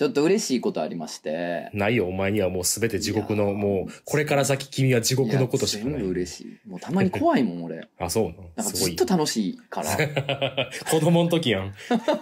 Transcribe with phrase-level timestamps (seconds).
[0.00, 1.68] ちょっと嬉しいことありまして。
[1.74, 6.10] ないよ、お前にはもうすべて地獄の、もう、これから先君は地獄のことしかいや全部ない。
[6.12, 6.70] 嬉しい。
[6.70, 7.86] もうたまに怖いもん、俺。
[7.98, 8.94] あ、そうなんかずっ。
[8.94, 9.90] と楽しいから。
[10.90, 11.74] 子供の時やん。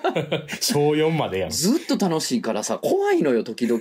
[0.60, 1.50] 小4までやん。
[1.50, 3.80] ずっと楽しいからさ、怖いのよ、時々。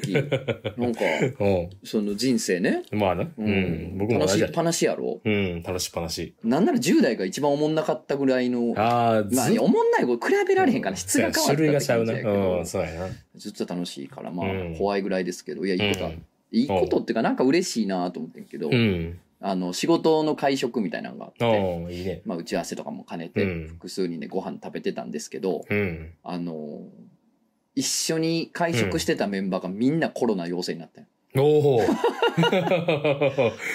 [0.77, 1.01] なんか、
[1.39, 2.83] うその人生ね。
[2.91, 2.99] ん。
[2.99, 3.27] まあな。
[3.35, 3.97] うん。
[3.97, 4.19] 僕も。
[4.19, 5.21] 楽しいっぱなしやろ。
[5.25, 6.35] うん、楽しっぱなし。
[6.43, 8.75] なんなら10代が一番おもんなかったぐらいの。
[8.77, 12.13] ああ、まあ、おもんないこと比べられへんから、質が変わった種類がちゃうな。
[12.13, 13.07] うん、そうやな。
[13.37, 19.19] ずっと楽しいから、まあうん、怖いぐらいですけど、いや、いいことはうんいいことっていうか、なんか嬉しいなと思ってんけど、うん。
[19.39, 22.21] あの、仕事の会食みたいなのがあって、いいね。
[22.25, 26.13] まあ、打ち合わせとかも兼ねて、うん複数人でご飯食べてたんですけど、うん。
[26.23, 26.81] あの、
[27.75, 31.07] 一緒に会食してたメンバーがみんなコロナ陽性になったよ。
[31.37, 31.81] おお。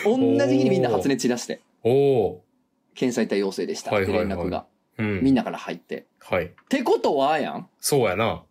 [0.36, 2.44] 同じ日にみんな発熱し出して、おお
[2.94, 5.02] 検査体陽性でしたって連絡が、ー。
[5.02, 5.22] うん。
[5.22, 6.06] みんなから入って。
[6.18, 6.46] はい。
[6.46, 8.42] ってことはやんそうやな。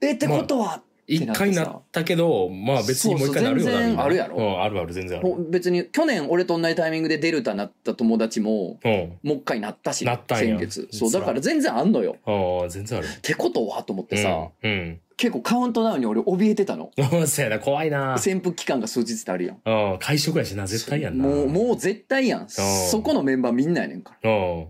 [0.00, 0.82] え、ってことは、
[1.14, 4.04] 一回なったけど、まあ別にもう一回なるよな。
[4.04, 5.34] あるやろうん、あるある、全然ある。
[5.50, 9.18] 別に去年俺と同じタイミングでデルタなった友達も、うん。
[9.22, 10.88] もう一回なったし、なった先月。
[10.92, 12.16] そう、だから全然あんのよ。
[12.24, 13.06] ああ、全然ある。
[13.06, 13.82] ってことは？
[13.82, 15.00] と思ってさ、うん。
[15.16, 16.90] 結構カウントダウンに俺怯えてたの。
[16.96, 17.28] うん。
[17.28, 18.18] そうやな、怖いな。
[18.18, 19.60] 潜伏期間が数日ってあるやん。
[19.64, 21.24] うん、会食やしな、絶対やんな。
[21.24, 22.48] もう、もう絶対やん。
[22.48, 24.30] そこのメンバーみんなやねんから。
[24.30, 24.66] うん。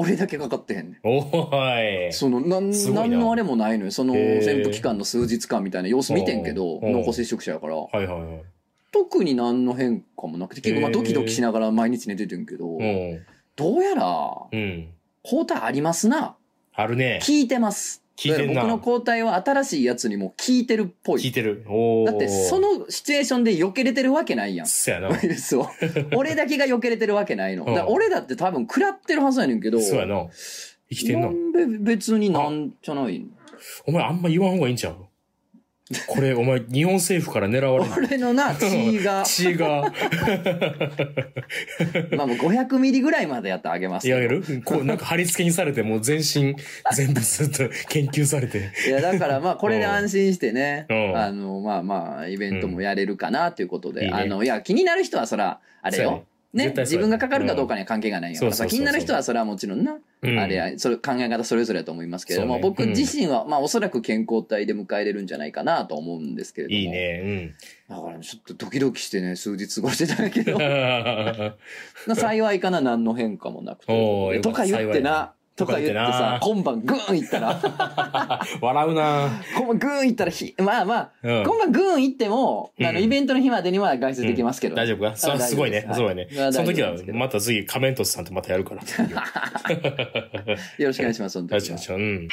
[0.00, 0.98] 俺だけかかってへんねん。
[1.02, 2.12] おーい。
[2.12, 3.90] その、なん、すごいななんのあれもないのよ。
[3.90, 8.42] その、へー潜伏期間の数日間みたいな様子見てんけど、うん濃厚接触者やから、はいはいはい。
[8.92, 13.20] 特に何の変化もなくて、結構まあへードキドキしながら毎日寝ててんけど、うん。
[13.56, 14.88] どうやら、うん。
[15.24, 16.36] 抗体ありますな。
[16.74, 17.18] あるね。
[17.22, 18.04] 聞いてます。
[18.18, 21.22] 聞いてんな僕の抗体は新しいやつにも効いてるっぽい。
[21.22, 21.64] 聞いてる。
[21.68, 24.66] おーだって、そ、のシチュエーションで避けれてるわけないやん。
[24.66, 25.08] そやな。
[25.08, 25.68] ウイルスを。
[26.16, 27.64] 俺だけが避けれてるわけないの。
[27.64, 30.26] うんだ俺だって多分食らってるはずやねんけど、そうやな。
[30.90, 31.28] 生きてんな。
[31.28, 33.26] んで別になんじゃないの？
[33.86, 34.96] お前あんま言わん方がいいんちゃう？
[36.06, 37.90] これ、お前、日本政府から狙われる。
[37.96, 39.80] 俺のな、 血が、血が、
[42.14, 44.08] まあもう500ミリぐらいまでやったらあげます。
[44.08, 44.42] やげる？
[44.64, 46.54] こう、なんか貼り付けにされて、もう全身、
[46.94, 48.70] 全部ずっと研究されて。
[48.86, 51.16] いや、だからまあこれで安心してね、うん。
[51.16, 56.26] あの、まあまあ、イベントもやれるかなということで、いいねあの、いや、気になる人はそら、あれよ。
[56.52, 56.74] ね。
[56.76, 58.34] 自分がかかるかどうかには関係がないよ。
[58.34, 58.68] うんそうそうそう。
[58.68, 66.78] そう気になる人はそれはもちろんな、うんあれや、それ考え方それぞれだと思いますけれども、ね僕うん自身は、まあおそらく健康体で迎えれるんじゃないかなと思うんですけれども。
[66.78, 66.88] いい。
[66.88, 67.54] ね。
[67.88, 70.58] だからちょっとドキドキしてね、数日過ごしてたんやけど
[72.16, 74.40] 幸いかな、何の変化もなくて。
[74.40, 77.60] とか言ってな、とか言ってさ今晩グーン行ったら、
[78.62, 84.76] 笑うな今晩グーン行ったらひ、まあまあ、うん今晩グーン行っても、あの、うんイベントの日までには外出できますけど。
[84.76, 85.16] 大丈夫か？
[85.16, 85.84] そあすごいね。
[85.88, 86.52] すすごいねはい。
[86.52, 88.82] その時はまた次、仮面凸さんとまたやるから。
[90.78, 91.78] よろしくお願いします、その大時は。
[91.78, 92.02] 丈夫うん。
[92.02, 92.28] 漫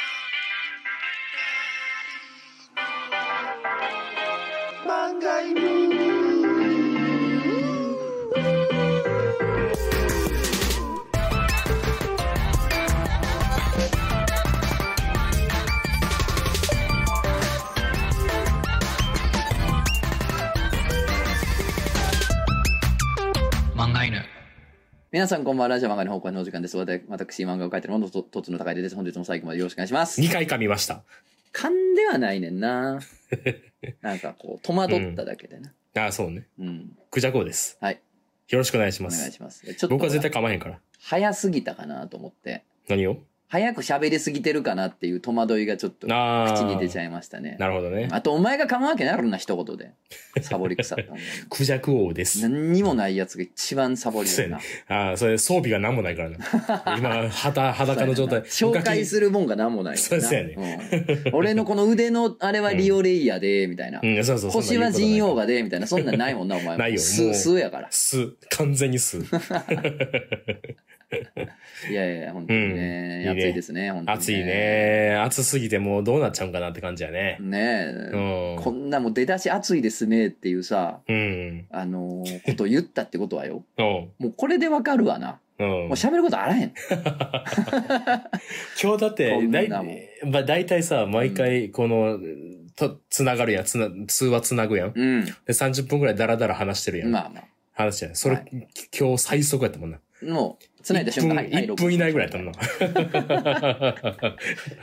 [25.12, 26.76] 皆さんこんばんは、ラジオ漫画の方向のお時間です。
[26.76, 28.96] 私、漫画を描いてるものと、とつの高いです。
[28.96, 30.20] 本日も最後までよろしくお願いします。
[30.20, 31.04] 2回噛みました。
[31.52, 32.98] 噛んではないねんな。
[34.02, 35.72] なんかこう、戸惑っただけでな。
[35.94, 36.48] ああ、そうね。
[36.58, 36.98] うん。
[37.10, 37.78] クジャコウです。
[37.80, 38.00] はい。
[38.48, 39.20] よろしくお願いしおます。
[39.20, 39.64] 願いします。
[39.64, 40.80] ちょっと、僕は絶対噛まへんから。
[40.98, 42.64] 早すぎたかなと思って。
[42.88, 43.18] 何を？
[43.48, 46.08] 早く喋りすぎてるかなっていう戸惑いがちょっと。
[46.08, 47.56] 口に出ちゃいましたね。
[47.60, 48.08] なるほどね。
[48.10, 49.92] あと、お前が噛むわけなるな、一言で。
[50.42, 51.14] サボり腐ったんだ
[51.48, 52.42] クジャク王です。
[52.42, 54.58] 何にもないやつが一番サボりるな。
[54.88, 56.38] ああ、それ装備が何もないからな。
[56.98, 58.40] 今、裸、裸の状態。
[58.42, 64.00] 紹介するもんが何もないそうそうやね、うん俺のこの腕のあれはリオレイヤで、みたいな。
[64.02, 64.62] うん、そうそうそう。
[64.62, 65.86] 腰は陣用王がで、みたいな。
[65.86, 66.76] そんなんないもんな、お前。
[66.78, 67.88] ないよすもう数やから。
[67.90, 69.20] す、完全にす。
[71.88, 73.24] いやいや、本当にね。
[73.26, 74.44] うんいいね暑いですね、本当に、暑い。
[74.44, 75.16] ね。
[75.16, 77.38] 暑すぎてもうどうなっちゃうんかなって感じやね。
[77.40, 78.62] ねうえ、ん。
[78.62, 81.66] こんなもう出だし暑いですねっていうさ、うん。
[81.70, 83.62] あのーこと言ったってことはよ。
[83.78, 83.84] うん。
[83.84, 85.38] もうこれでわかるわな。
[85.58, 85.90] うんもう。
[85.92, 86.72] 喋ることあらへん。
[88.82, 92.18] 今日だってだい、まあ、大体さ、毎回、この、
[92.74, 94.92] と、つながるやん、つな、通話つなぐやん。
[94.92, 95.24] で、うん。
[95.48, 97.10] 30分くらいダラダラ話してるやん。
[97.10, 97.42] まあま
[97.72, 98.16] 話してない。
[98.16, 98.42] それ、は
[98.98, 99.98] 今日最速やったもんな。
[99.98, 100.00] あ。
[100.24, 102.54] もう、繋いだ瞬間、はい、はい1分以内ぐらいやったもんな。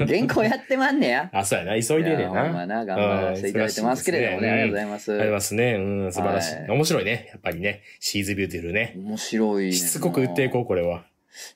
[0.05, 1.29] 原稿やってまんねや。
[1.31, 1.81] あ、そうやな。
[1.81, 2.83] 急いでんねんいやほんまな。
[2.83, 5.21] な、頑張らせていただいてますけれどもね、うんありがとうございます。
[5.21, 5.75] ありますね。
[5.75, 6.55] うん、素晴らしい。
[6.55, 7.29] はい面白いね。
[7.31, 7.83] やっぱりね。
[8.01, 8.95] She's Beautiful ね。
[8.97, 9.71] 面白いね。
[9.71, 11.05] しつこく言っていこう、これは。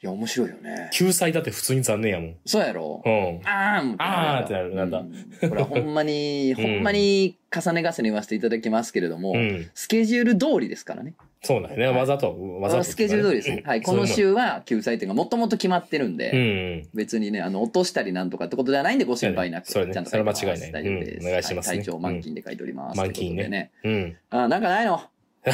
[0.01, 0.89] や、面白いよね。
[0.91, 2.35] 救済だって普通に残念やもん。
[2.45, 3.41] そうやろうん。
[3.43, 9.69] あーんあーってなるなんだうこれはほんまに、ほんまに重ね重ね言わせていただきますけれども、うん。
[9.73, 11.13] スケジュール通りですからね。
[11.43, 11.87] そうだよね。
[11.87, 12.83] わざと、わざと。
[12.83, 13.67] スケジュール通りです。
[13.67, 13.81] はい。
[13.81, 16.43] この週は救済点がもともと決まってるんで、うんう
[16.83, 16.89] ん。
[16.93, 21.23] 別にね、あの、落としたりなんとかってことではないんでご心配なく、そうねちゃんと書いてますそれは間違いない大丈夫です。
[21.23, 22.97] うんお願いしますねは体調満勤で書いております。
[22.97, 23.71] うん満勤ねね。
[23.83, 24.17] うん。
[24.31, 25.01] あ、なんかないの？
[25.47, 25.49] い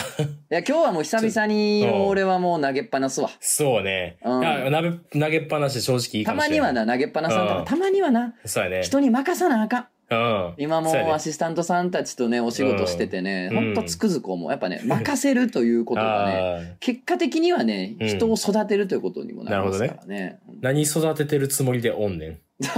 [0.50, 3.30] や、今日はもう久々にうん俺はもう投げっぱなすわ。
[3.40, 4.18] そうね。
[4.26, 4.72] いうんや、
[5.12, 6.60] 投げ、っぱなし正直いいかたもしれない。
[6.62, 8.82] まにはな、投げっぱなさんとか、うんたまにはな、そうやね。
[8.84, 9.88] 人に任さなあかん。
[10.16, 10.54] うん。
[10.58, 14.50] 今もアシスタントさんたちとね、お仕事しててね、うんほんとつくづく思う。
[14.52, 20.40] やっぱね、任せるということがね、結果的にはね、うん人を育てるということにもなりますからね。
[20.62, 22.40] 何育ててるつもりでおんねん。
[22.64, 22.72] ちょ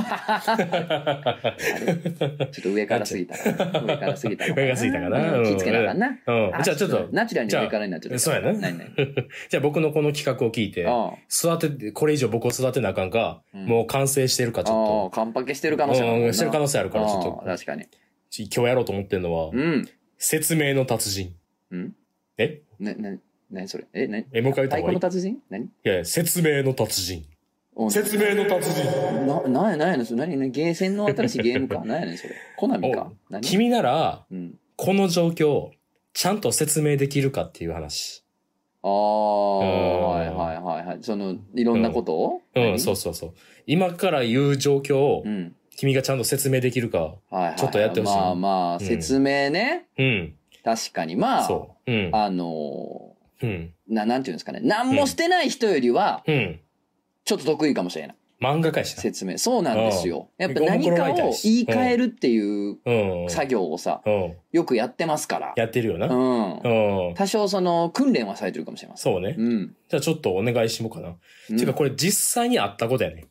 [2.59, 3.81] っと上からす ぎたかな。
[3.81, 4.61] 上からすぎたかな。
[4.61, 6.07] 上からすぎたかな気ぃつけなあかんな。
[6.07, 6.15] うん。
[6.63, 8.19] じゃあちょっと、ナチュラルに上からになっちゃった。
[8.19, 8.91] そうやなないない。
[9.49, 17.83] じゃあ僕のこの企画を聞いて、あ育てて、これ以上僕を育てなあかんか、うんもう完成してるかちあ、ょっカンパケしてる可能性あるしてる可能性あるからちょっと確かに。
[17.83, 17.89] と、
[18.37, 19.85] 今日やろうと思ってんのは、うん。
[20.17, 21.35] 説明の達人。
[21.71, 21.95] うん
[22.37, 22.61] え？
[22.79, 23.17] な、な、
[23.51, 23.85] 何それ？
[23.93, 24.95] え、な、え、もう一回言った太方がいい？
[24.95, 25.37] 鼓の達人？
[25.49, 25.65] 何？
[25.65, 27.25] いや、説明の達人。
[27.77, 28.83] お説明の達人。
[29.27, 30.19] な、なんやなんやねん、それ。
[30.19, 31.79] 何何ゲーセンの新しいゲームか？
[31.85, 32.33] なんやねん、それ。
[32.57, 33.11] コナミか？
[33.29, 33.41] 何？
[33.41, 34.57] 君なら、うん。
[34.77, 35.71] この状況、
[36.13, 38.23] ちゃんと説明できるかっていう話。
[38.81, 40.97] ああ、はいはいはいはい。
[41.01, 42.41] その、いろんなことを？
[42.55, 43.33] うん、そうそうそう。
[43.67, 45.29] 今から言う状況をう。
[45.29, 45.55] ん。
[45.77, 46.99] 君がちゃんと説明できるか。
[46.99, 47.55] はいはいはい。
[47.57, 49.87] ちょっとやってほしいまあまあ、うん説明ね。
[49.97, 50.33] うん。
[50.63, 51.17] 確かに。
[51.17, 51.91] まあ、そう。
[51.91, 52.09] うん。
[52.13, 53.11] あの
[53.41, 53.49] うん。
[53.49, 54.61] ーな、なんていうんですかね。
[54.63, 56.59] 何もしてない人よりは、うん。
[57.25, 58.15] ちょっと得意かもしれない。
[58.41, 59.01] 漫画家やしな。
[59.01, 59.37] 説明。
[59.37, 60.29] そうなんですよ。
[60.37, 63.29] やっぱ何かを言い換えるっていううん。
[63.29, 64.33] 作業をさ、うん。
[64.51, 65.53] よくやってますから。
[65.55, 66.07] やってるよな。
[66.07, 66.53] うん。
[67.07, 67.13] うん。
[67.15, 69.13] 多少その、訓練はされてるかもしれません。
[69.13, 69.35] そうね。
[69.37, 69.75] うん。
[69.89, 71.09] じゃあちょっとお願いしようかな。
[71.49, 73.25] うんていうかこれ実際にあったことやね。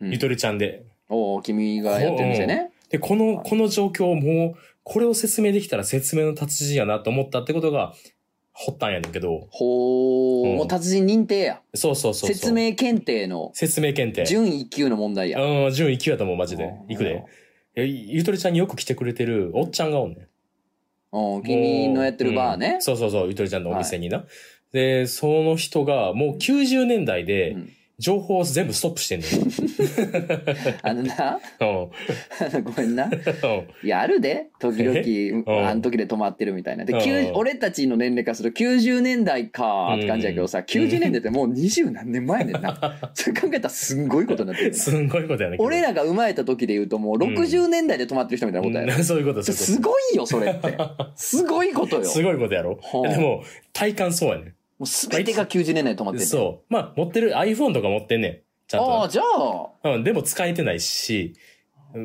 [0.00, 0.84] うんゆとりちゃんで。
[1.08, 2.70] おー君がやってるんですよね。
[2.90, 7.92] で、この、この状況をもう、これを説明できたら説明の達人やなと思ったってことが、
[8.58, 9.46] 発端やねんけど。
[9.50, 11.60] ほー、うんもう達人認定や。
[11.74, 12.34] そうそうそうそう。
[12.34, 12.52] 説。
[12.52, 14.24] 明検定の説明検定。
[14.24, 15.40] 準一級の問題や。
[15.40, 16.64] うん、順位級やと思う、マジで。
[16.64, 17.24] うん行くで。
[17.74, 19.50] えゆとりちゃんによく来てくれてる？
[19.54, 20.28] おっちゃんがおんね
[21.12, 21.16] ん。
[21.16, 22.82] うん、君のやってるバーねうん。
[22.82, 24.24] そうそうそう、ゆとりちゃんのお店にな。
[24.72, 29.30] で、その人がもう90年代でうん情報を全部ストップしてんねん。
[30.82, 31.90] あのな、うん。
[32.64, 33.04] ごめんな。
[33.04, 33.10] うん
[33.82, 34.48] いや、あるで。
[34.58, 34.98] 時々、
[35.46, 36.84] うんあの時で止まってるみたいな。
[36.84, 42.98] で、うん90俺たちの年齢からすると90年代かって感じやけどさ、90年代ってもう20何年前やねんな。
[43.14, 44.76] それ考えたらすんごいことになってるな。
[44.76, 45.56] すんごいことやね。
[45.58, 48.94] 俺らが生まれた時で言うともう60年代で止まってる人みたいなことやろ。
[48.94, 50.76] うんそういうこと、すこごいよ、それって。
[51.14, 52.02] すごいことよ。
[52.02, 52.08] と。
[52.08, 52.78] すごいことやろ。
[52.82, 56.20] はあでも、体感そうやねもう全てが90年代で止まってん。
[56.20, 56.26] る。
[56.26, 56.72] そう。
[56.72, 58.38] まあ、持ってる iPhone とか持ってんねん。
[58.68, 59.12] ちゃんああ、と。
[59.12, 59.22] じゃ
[59.84, 61.34] あ、うん、でも使えてないし、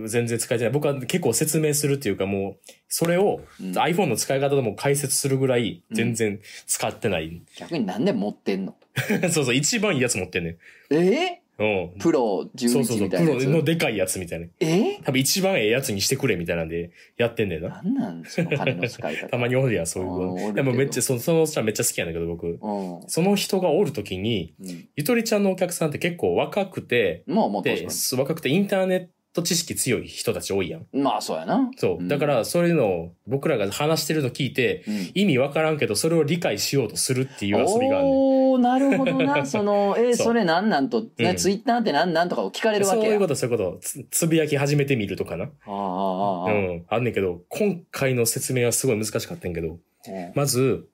[0.08, 0.74] 全然使えてない。
[0.74, 7.42] 僕は結構説明するっていうかもう、それをうん iPhone の使い方でも解説するぐらいうん全然使ってない。
[7.58, 8.76] 逆に何で持ってんの？
[9.32, 10.58] そうそう、一番いいやつ持ってんね
[10.92, 11.38] えん。
[11.60, 11.94] うん。
[12.00, 13.46] プロ11そうそうそう、みたいなやつ。
[13.46, 14.48] プロのでかいやつみたいな。
[14.60, 15.00] え？
[15.04, 17.70] 多分一番ええやつにしてくれみたいなんでやってんねんな。
[17.70, 19.28] なんなんその金の使い方。
[19.30, 20.48] たまにおるやん、そういうあーおるけの。
[20.50, 22.48] どでもめっちゃ、その、そのおっちゃんめっちゃ好きやねんけど、僕。
[22.48, 22.60] うん。
[23.08, 24.90] その人がおるときに、うん。
[24.96, 30.88] ゆとりちゃんのお客さんって結構若くて、まあまあ確でか、若くてインターネット知識強い人たち多いやん。
[30.92, 31.02] に。
[31.02, 31.72] まあそうやな。
[31.78, 32.02] そうう。
[32.02, 35.12] んだから、そういうのを僕らが話してるの聞いて、うん。
[35.14, 38.14] 意味わからんけど、それを理解しようとするっていう遊びがあるねん。
[38.14, 39.46] おー、なるほどな。
[39.48, 43.04] その、えー、それなんなんと、ねうんツイッターってなんなんとかを聞かれるわけや。
[43.06, 43.78] そういうこと、そういうこと。
[43.80, 45.46] つつぶやき始めてみるとかな。
[45.46, 46.54] ああ、ああ、ああ。
[46.54, 46.86] うん。
[46.90, 49.80] あんねんけど、今回の説明はすごい難しかったんやけど、うん
[50.36, 50.88] まず、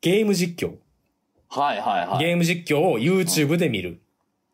[0.00, 0.74] ゲーム実況。
[1.48, 2.24] はいはいはい。
[2.24, 4.00] ゲーム実況を YouTube で見る。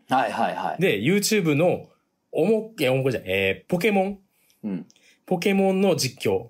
[0.09, 0.81] はいはいはい。
[0.81, 1.87] で、YouTube の、
[2.33, 4.19] おも、いや、おもこじゃない、えー、ポケモン。
[4.65, 4.87] うん。
[5.27, 6.49] ポケモンの実況。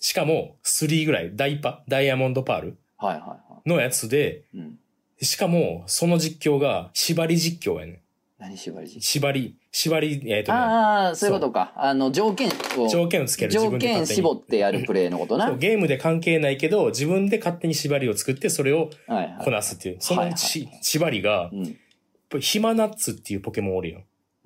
[0.00, 4.58] しかも、3ぐらい、ダイパ、ダイヤモンドパールはいはいはのやつで、い。
[4.58, 4.78] うん。
[5.20, 7.98] しかも、その実況が、縛り実況やねん。
[8.38, 11.72] 何縛り実縛り、縛り、えっ、とね、ああ、そういうことか。
[11.74, 15.52] あの、条件を、条件をつける自条件絞ってやるプレイのことな。
[15.56, 19.44] ゲームで関係ないけど、自分で勝手に縛りを作って、それをはいはい。
[19.44, 19.96] こなすっていう。
[20.00, 22.40] そはいはいのし、縛りが、うん。
[22.40, 24.00] ヒマナッツっていうポケモンおるや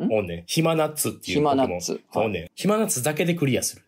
[0.06, 0.08] ん？
[0.08, 0.44] んおんねん。
[0.46, 1.66] ヒマナッツっていうポケモン。
[1.66, 1.92] ヒマナッツ
[2.28, 2.50] ねん。
[2.54, 3.82] ヒマナッツだけでクリアする。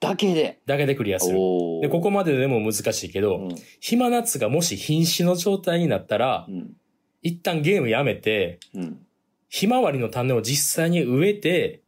[0.00, 0.60] だけで？
[0.66, 1.34] だけでクリアする。
[1.82, 3.56] で、ここまででも難しいけど、うん。
[3.80, 6.76] ヒマナッツがもし瀕死の状態になったら、うん。
[7.22, 9.04] 一旦ゲームやめて、うん。
[9.48, 11.80] ひまわりの種を実際に植えて、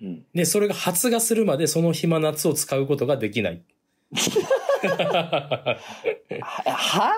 [0.00, 0.24] うん。
[0.34, 3.62] で、それが発芽するまでそのヒマナッツを使うことができない。
[6.66, 7.12] は？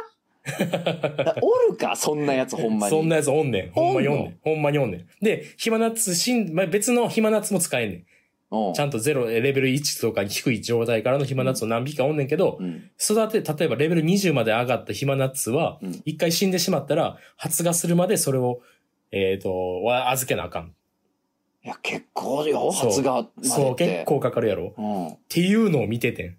[1.42, 3.70] おるかそんなやつほんまにそんなやつおんねん。
[3.72, 4.38] ほんまにおんねん。
[4.42, 5.24] ほんまにおんねん。
[5.24, 7.98] で、暇ナッツしん、まあ、別の暇ナッツも使えんねん。
[7.98, 8.08] うん
[8.50, 18.60] ちゃんとゼロ、レベル1とか低い状態からの暇ナッツを何匹かおんねんけど、うん育て、例えばレベル20まで上がった暇ナッツはうん、一回死んでしまったら、発芽するまでそれを、
[19.10, 20.74] えっ、と、は預けなあかん。
[21.64, 24.74] いや結構よ発芽そう、結構かかるやろ。
[24.78, 26.38] うんあっていうのを見ててん。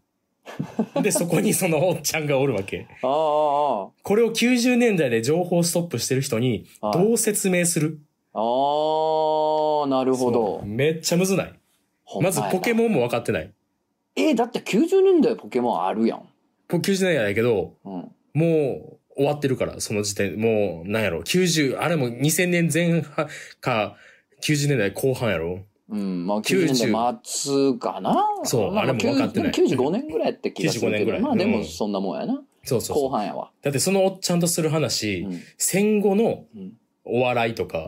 [1.01, 2.87] で、そこにそのおっちゃんがおるわけ。
[3.01, 7.99] ああこれを90年代で情報ストップしてる人に、はいどう説明する？
[8.33, 8.39] あ
[9.85, 11.53] あなるほどめっちゃむずない。
[12.21, 13.51] まずポケンモンも分かってない。
[14.15, 16.23] えだって90年代ポケモンあるやん
[16.67, 20.39] ポ90年代やけど、うんもう終わってるから、その時点。
[20.39, 23.27] もう、なんやろ、90、あれも2000年前半
[23.59, 23.97] か、
[24.41, 25.59] 90年代後半やろ。
[25.89, 28.13] うん、まあ90年代末かな。
[28.13, 29.51] まそうあれも分かってない。
[29.51, 31.19] 90 95年ぐらいやって気がする95年けどぐらい。
[31.19, 33.03] うんまあでもそんなもんやな、そうそうそう。
[33.03, 35.41] 後半やわ、だってそのおっちゃんとする話、うん。
[35.57, 36.73] 戦後のうん。
[37.11, 37.87] お笑いとか、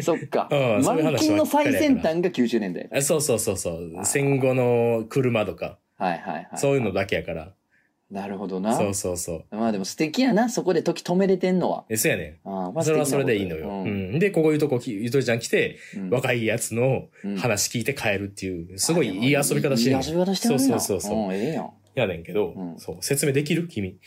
[0.00, 2.88] そっか、うん満金の最先端が90年代。
[2.94, 4.04] あそうそうそうそう。
[4.04, 6.48] 戦後の車とか、はいはいはい。
[6.54, 7.52] そういうのだけやから。
[8.10, 9.56] なるほどなそうそうそう。
[9.56, 12.84] まあでも素敵やなそこで時止めれてんのはえ、そうやねああまあん。
[12.84, 13.66] それはそれでいいのよ。
[13.68, 14.18] ううんん。
[14.20, 21.28] で、ここいうとこき、ゆとりちゃん来て、うん若いやつのうん話聞いて帰るっていう、すごいいい遊び方してるいい遊び方してるそうそうそうそう。
[21.30, 23.66] んええやんやねんけど、うんそう、説明できる？
[23.66, 23.98] 君。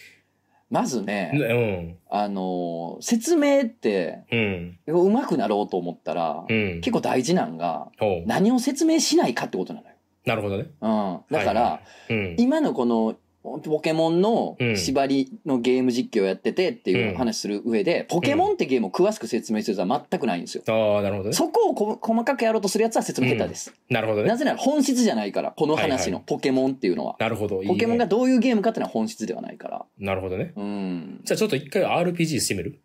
[0.70, 4.80] まずね、ねあのー説明ってうん。
[4.88, 5.02] うん。
[5.08, 6.80] うまくなろうと思ったら、うん。
[6.82, 7.90] 結構大事なんが
[8.28, 10.68] 何を説明しないかってことなのよ、なるほどね。
[10.80, 12.36] うん、だから、はいはうん。
[12.38, 13.16] 今のこの
[13.58, 20.64] ポケモンのうん縛りのゲーム実況をやっててっていう話する上で、ポケモンってゲームを詳しく説明するやつは全くないんですよ。
[20.68, 21.34] ああ、なるほどね。
[21.34, 23.74] そこをこ細かくやろうとするやつは説明下手です。
[23.90, 24.38] なるほどねな。
[24.38, 27.16] ぜなら本質じゃないから、この話のポケモンっていうのは。
[27.20, 27.62] なるほど。
[27.66, 29.86] ポケモンがどういうゲームかっていうのは本質ではないから。
[29.98, 30.54] なるほどね。
[30.56, 31.22] うん。
[31.24, 32.80] じゃあちょっと一回 RPG してみる？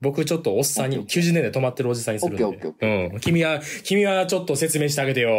[0.00, 2.44] 僕ちょっとおっさんに、オッケー90年代止まってるおじさんにするんで。
[2.44, 3.20] オッケーオッケーオうん。
[3.20, 5.30] 君は、君はちょっと説明してあげてよ。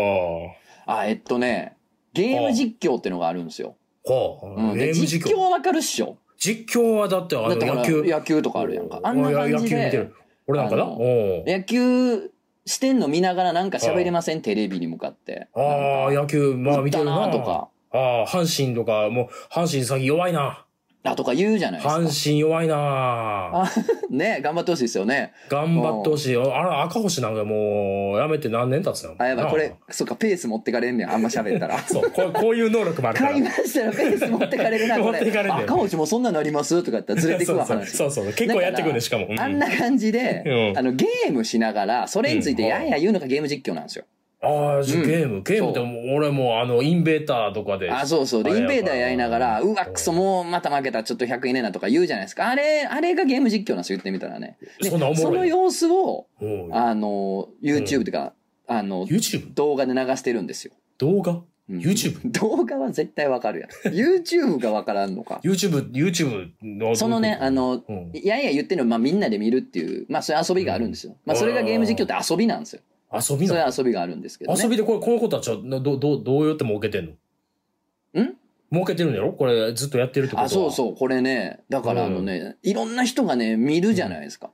[0.87, 1.73] あ、えっとね、
[2.13, 3.75] ゲーム実況っていうのがあるんですよ。
[4.05, 4.61] ほう。
[4.61, 5.35] うん、でゲーム実実況。
[5.35, 6.17] 況はわかるっしょ。
[6.37, 8.03] 実況はだってあの野球。
[8.03, 8.99] 野球とかあるやんか。
[9.03, 10.15] あんな感じで野球見てる。
[10.47, 10.85] 俺なんかな？
[10.85, 12.31] 野球
[12.65, 14.41] してんの見ながらなんか喋れません？
[14.41, 15.47] テレビに向かって。
[15.55, 17.69] ああ、野球、まあ見てるなとか。
[17.91, 20.64] ああ、阪神とか、もう、阪神先弱いな。
[21.07, 22.01] あとか言うじゃないですか。
[22.01, 22.75] 阪神弱いな。
[22.77, 23.71] あ
[24.09, 25.33] ね頑張ってほしいですよね。
[25.49, 26.35] 頑張ってほしい。
[26.35, 29.13] あら、赤星なんかもう、やめて何年経つの？
[29.19, 31.11] あ、やばい、これ、そっか、ペース持ってかれんねん。
[31.11, 31.77] あんま喋ったら。
[31.87, 33.31] そう、こうこういう能力もあるから。
[33.31, 35.19] 買いましたらペース持ってかれるな、これ。
[35.19, 36.79] 持ってかれんねん赤星もそんなのあります？
[36.81, 37.95] とか言ったらずれてくわ、 話。
[37.95, 38.25] そうそう。
[38.33, 39.27] 結構やってくるね、しかも。
[39.29, 44.05] うんあんな感じで、うんあの、ゲームしながら、それについてうんやんや言うのがゲーム実況なんですよ。
[44.41, 47.91] ああ、じゃゲーム、ゲームってもう俺もうあの、インベーターとかで。
[47.91, 48.43] あ、そうそう。
[48.43, 52.49] で、インベーダーやりながら、うわ、クソ、もうまた負けた、ちょっと100円ねえなとか言うじゃないですか。
[52.49, 54.57] あれ、あれがゲーム実況なんですよ、言ってみたらね。
[54.81, 58.33] でその様子を、うんあの、YouTube とか、
[58.67, 59.53] あの、YouTube?
[59.53, 60.73] 動画で流してるんですよ。
[60.97, 61.41] 動画？
[61.67, 62.31] うん YouTube？
[62.31, 63.69] 動画は絶対わかるやん。
[63.93, 65.39] YouTube がわからんのか。
[65.43, 66.95] ?YouTube、YouTube の。
[66.95, 71.15] そのね、あの、うんいやいや言ってるのまあみんなで見るっていう、まあそういう遊びがあるんですよ。
[71.25, 72.81] まあそれがゲーム実況って遊びなんですよ。
[73.17, 74.61] 遊びなそういう遊びがあるんですけどね。
[74.61, 78.21] 遊びでこれ、この子たちはど、ど、どどうやって儲けてんの？
[78.23, 78.35] ん？
[78.71, 79.33] 儲けてるんやろ？
[79.33, 80.43] これずっとやってるってことは。
[80.45, 84.51] あ、そうそう、これね、だからあのね、いろんな人がね、見るじゃないですか。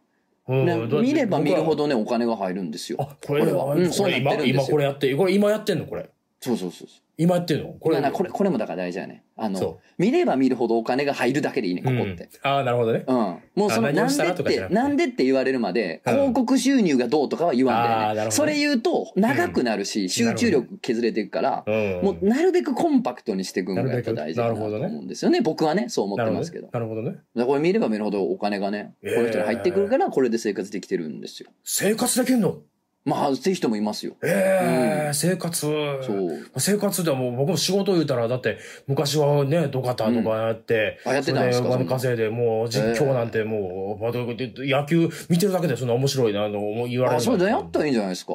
[0.48, 0.66] うん。
[0.66, 2.98] ね見れば見るほ僕どね、お金が入るんですよ。
[3.00, 3.66] はあ、これこれは。
[3.66, 5.86] は、うんそうなって今、今これやって、これ今やってんの？
[5.86, 6.10] これ。
[6.42, 6.98] そうそうそうそう。
[7.18, 7.66] 今やってんの？
[7.74, 7.80] これ。
[7.80, 9.24] これなこれ、これもだから大事やね。
[9.38, 12.30] あのそ、見れば見るほどお金が入るだけでいいね、ここうんって。
[12.42, 13.04] ああ、なるほどね。
[13.08, 13.16] うん。
[13.54, 18.14] もうその、あ何なんでって、らとかじゃなくてなんでって言われるまで、うん広告収入がどうとかは言わんあーなだよね。
[18.14, 22.02] るほどねそれ言うと、長くなるし、集中力削れていくから、うん。
[22.04, 25.42] もうなるべくコンパクトにしていくのがやっぱ大事だなと思うんですよね。
[25.42, 26.66] 僕はね、そう思っなるほどねてますけど。
[26.66, 27.18] だかなるほどね。
[27.36, 31.52] らこれ見れば見るほどお金がね、こえーの人に入ってくるから、これで生活できてるんですよ。
[31.64, 32.62] 生活できんの？
[33.04, 34.14] まあ、っていう人もいますよ。
[34.24, 35.60] ええ生活。
[35.60, 35.72] そ
[36.14, 36.60] う。
[36.60, 41.70] 生活ではもう僕も仕事言うたら、だって昔はね、ドカタとかやって、あ、やってたんですか？
[41.70, 48.34] お金稼いで、もう実況なんてもう、まあ野球見てるだけでそんな面白いな、あの、言われるあ、それでやったらいいんじゃないですか？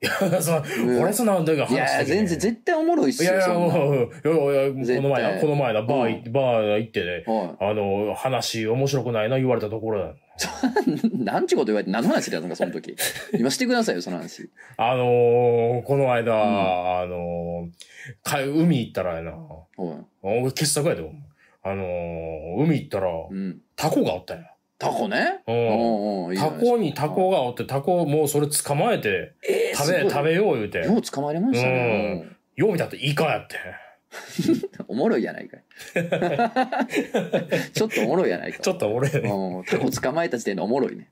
[0.00, 10.10] いや、その、ん俺そんな、だからいやいや、全然絶対おもろいっすよ、いやいや、いやいや、この前な、この前な、バー行って、バー行ってね、はあの、話面白くないな言われたところだ。
[10.10, 10.14] い。
[11.24, 12.94] なんちゅうこと言われて何の話だったのか、その時。
[13.36, 14.48] 今してくださいよ、その話。
[14.76, 20.04] あのー、この間、あのー、か海行ったらやな、はい。
[20.22, 21.02] 俺傑作やで、
[21.64, 23.60] あのー、海行ったら、うん。
[23.74, 24.44] タコがおったんや。
[24.78, 25.42] タコね。
[25.46, 30.78] うんタコにタコがおって、タコもうそれ捕まえて、えー食べ、食べよう言うて。
[30.78, 32.26] よう捕まえれましたね。
[32.54, 33.56] よう見たってイカやって。
[34.88, 35.62] おもろいやないかい。
[37.72, 38.60] ちょっとおもろいやないか。
[38.60, 39.20] ちょっと俺ね。
[39.20, 41.08] うん、タコ捕まえた時点でおもろいね。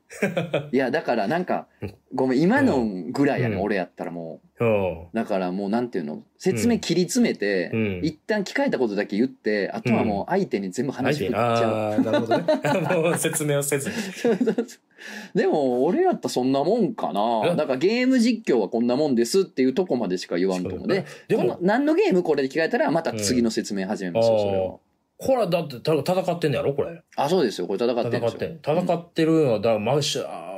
[0.71, 1.67] いや、だからなんか、
[2.13, 5.01] ごめん、今のぐらいやね、うん俺やったらもうん。
[5.03, 5.07] う。
[5.13, 11.41] だからもうなんていうの、説明切り詰めて、うん一旦聞かれたことだけ言って、あとはもう相手に全部話振っちゃう。
[11.41, 12.43] ああ、なるほどね。
[13.01, 13.95] もう説明をせずに。
[15.33, 17.43] でも、俺やったらそんなもんかな。
[17.45, 17.55] え？
[17.55, 20.87] だからゲーム実況はこんなもんですっていうとこまでしか言わんと思う。
[20.87, 24.77] で、この、何のゲームこれで聞かれたら、また次の説明始めますよ、うんそれは。
[25.19, 27.01] これだってた戦ってんのやろこれ。
[27.15, 27.65] あ、そうですよ。
[27.65, 28.59] これ戦ってるん戦ってです。
[28.63, 29.93] 戦ってるのは、だから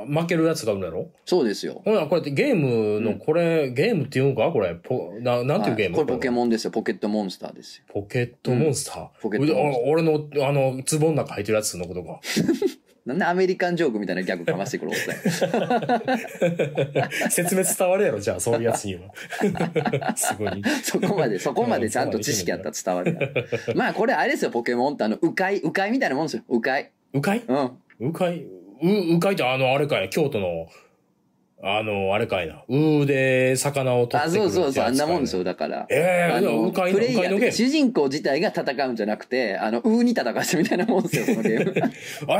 [0.06, 1.08] 負けるやつがいるんやろ？
[1.24, 1.80] そうですよ。
[1.82, 4.50] ほな、これってゲームの、これ、ゲームって言うんか？
[4.52, 4.74] これ。
[4.74, 6.34] ポななんていうゲーム、はいこれポケン。
[6.34, 6.70] モンですよ。
[6.72, 7.84] ポケットモンスターですよ。
[7.88, 9.08] ポケットモンスター。
[9.22, 12.20] ポケットモンスターう俺の、あの、壺の中入ってるやつのことか。
[13.06, 15.14] なんでアメリカンジョークみたいなギャグかましてくるおっさん
[16.94, 19.12] や説明伝わるやろじゃあ、そういうやつには。
[20.16, 20.62] すごい。
[20.82, 23.46] そこまで、そこまでちゃんと知識あったら伝わる。
[23.74, 26.42] まあこれあれですよ、ポケモンってあの、迂回、迂回みたいなもんですよ。
[26.48, 26.90] 迂回。
[27.12, 27.42] うかい？
[27.46, 27.70] うん。
[28.00, 28.44] うかい？
[28.82, 30.10] う、うかいってあの、あれかい？
[30.10, 30.68] 京都の、
[31.62, 32.62] あの、あれかいな。
[32.68, 35.52] うで魚を取あ、ってくるそうそうそう、あんなもんですよ、だ。
[35.52, 35.86] だから。
[35.90, 37.52] ええー、あのうかいの、プレイヤー。
[37.52, 41.74] 主人公自体が戦うんじゃなくて、あの、ウーに戦わしてみたいなもんですよ、そのゲーム。
[41.76, 41.82] え
[42.28, 42.32] え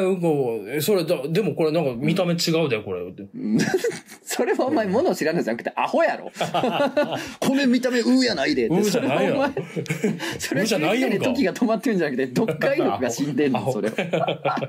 [0.00, 3.00] ー、うんこ、えそれだ、でもこれなんか見た目違うで、これ。
[4.22, 6.30] それはお前、ものを知らないじゃなくて、アホやろ。
[7.40, 8.78] これ見た目、ウーやないでって。
[8.78, 14.66] うじゃないよそれはお前それはうじゃないやんか時が止まってるんじゃなくて、読解力が死んでんの、それは。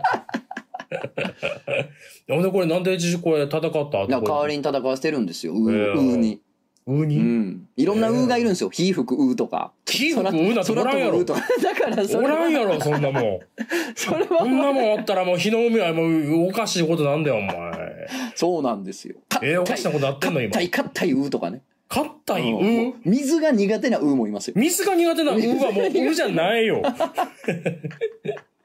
[2.28, 6.42] ほんでこれなんでこれ戦った後代わりに戦わせてるんですよ、ウーへーウーに。
[6.88, 7.68] ううに、ん。
[7.78, 8.70] いろんなウーがいるんですよ。
[8.70, 9.72] 火吹くウーとか。
[9.86, 11.24] 火吹くウーなんておらんやろ。
[11.24, 13.40] だからそおらんやろ、そんなもん。
[13.96, 18.08] それそんは、なもんあったらもう日の海はもうおかしいことなんだよ、お前。
[18.36, 19.16] そうなんですよ。
[19.44, 20.64] えー、おかしなことあってんの、今硬。
[20.64, 21.62] い硬いウーとかね。
[21.90, 24.54] 勝ったい、うんうん水が苦手なウーもいますよ。
[24.56, 26.82] 水が苦手な、うはもう、うじゃないよ。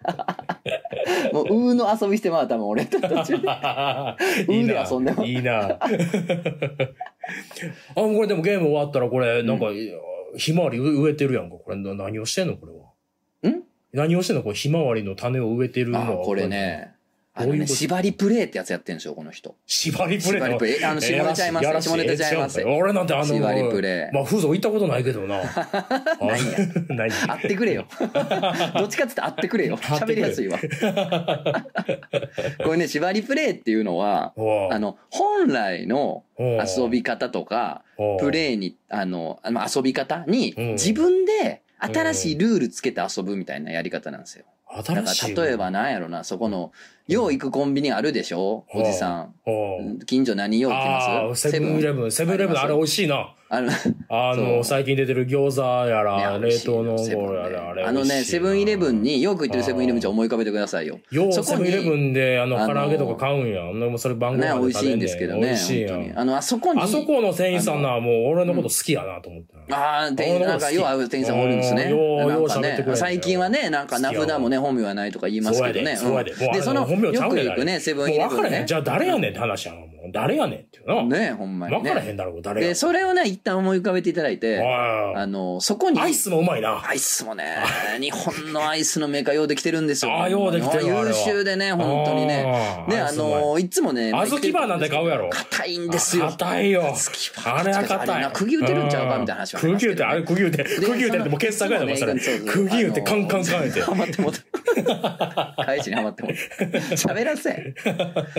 [1.33, 3.49] もうウーの遊びしてま う多分俺と途中で。
[4.53, 4.87] いいな。
[4.89, 5.79] 遊んでますいいな。
[5.79, 5.79] あ、
[7.95, 9.67] これでもゲーム終わったらこれ、なんか、
[10.37, 11.57] ひまわり植えてるやんか。
[11.57, 13.51] これな何をしてんのこれは。
[13.51, 13.63] ん？
[13.93, 16.23] 何をしてんのこれひまわりの種を植えてるのは。
[16.23, 16.47] あこれ。
[16.47, 16.96] ね。
[17.39, 19.55] あのね、縛りプレイってやつやってるんですよ、この人。
[19.67, 20.41] 縛りプレイ？
[20.41, 20.85] 縛りプレイ。
[20.85, 24.15] あの下ネタちゃいますやらし下ネタちゃいます俺なんてあの、縛りプレイ。
[24.15, 25.37] まあ、風俗行ったことないけどな。
[25.45, 26.59] ないや。
[26.97, 27.87] ない会ってくれよ。
[28.79, 29.77] どっちかって会ってくれよ。
[29.77, 30.59] 喋りやすいわ。
[32.65, 34.33] これね、縛りプレイっていうのは、
[34.71, 37.83] あの、本来の遊び方とか、
[38.19, 44.45] プレイに、あの、あの遊び方にうん、自分で新しいルールつけて遊ぶみたいなやり方なんですよ。
[44.75, 45.35] だか新しい。
[45.35, 46.73] ら例えばなんやろな、そこの、
[47.07, 48.65] よう行くコンビニあるでしょ？
[48.75, 49.35] おじさん。
[50.07, 52.11] 近所何よう行きああ、ますセブンイレブン。
[52.11, 53.33] セブンイレブンあれ美味しいな。
[53.49, 53.71] あの、
[54.09, 59.03] あの、最近出てる餃子やいら、や冷凍の美味しいよセブンねあれ、あのね、セブンイレブン。
[59.05, 60.99] に、よく行ってるセブンイレブンじゃ思い浮かべてくださいよ。
[61.13, 63.63] ようセブンイレブンで、あの、あの唐揚げとか買うんや。
[63.63, 65.41] ほんでもうそれ番号ね、まで美味しいんですけどね。
[65.43, 65.97] 美味しいや。
[66.17, 66.83] あの、あそこに。
[66.83, 69.77] あそこの店員さんな、もう俺のこと好きやなと思ってな。
[69.77, 71.85] ああ、店員、なんか、よう会う店員さんおるんですね。
[71.85, 75.93] うんようよう喋ってくれるんだよ最近はね、なんか名札もね、本名はないとか言いますけどね。
[75.93, 75.97] で、
[76.63, 78.67] その、あ本名ちゃようねんく行くね、セブンイレブンねもう分からへん。。
[78.67, 79.81] じゃあ誰やねんって話やな。
[79.81, 81.03] もう誰やねんっていうな。
[81.19, 82.13] ね、ほんまに分からへね。
[82.13, 86.83] んだろ、誰やで、それをね、一旦思い浮かべていただいて、ああの、そこに、アイスもうまいな。
[86.87, 87.57] アイスもね、
[88.01, 90.13] 日本のアイスのメーカーようできてるんですよ。
[90.13, 92.45] あーようできてる優は秀でね、本当にね。
[92.89, 95.29] ね、あの、いつもね、あずきバーなんて買うやろ。
[95.31, 96.27] 硬いんですよ。
[96.27, 96.93] 硬いよ。
[96.95, 98.25] スキパあれは硬い。
[98.25, 102.15] あ釘打てるんちゃうかみたいな話は釘打て、あれ釘打て、釘打てってもう傑作やでもうそれ。
[102.15, 103.81] 釘打ってカンカンカンやて。
[103.83, 104.33] ハマっても。
[105.65, 106.31] 返しにハマっても。
[106.97, 107.75] 喋らせ。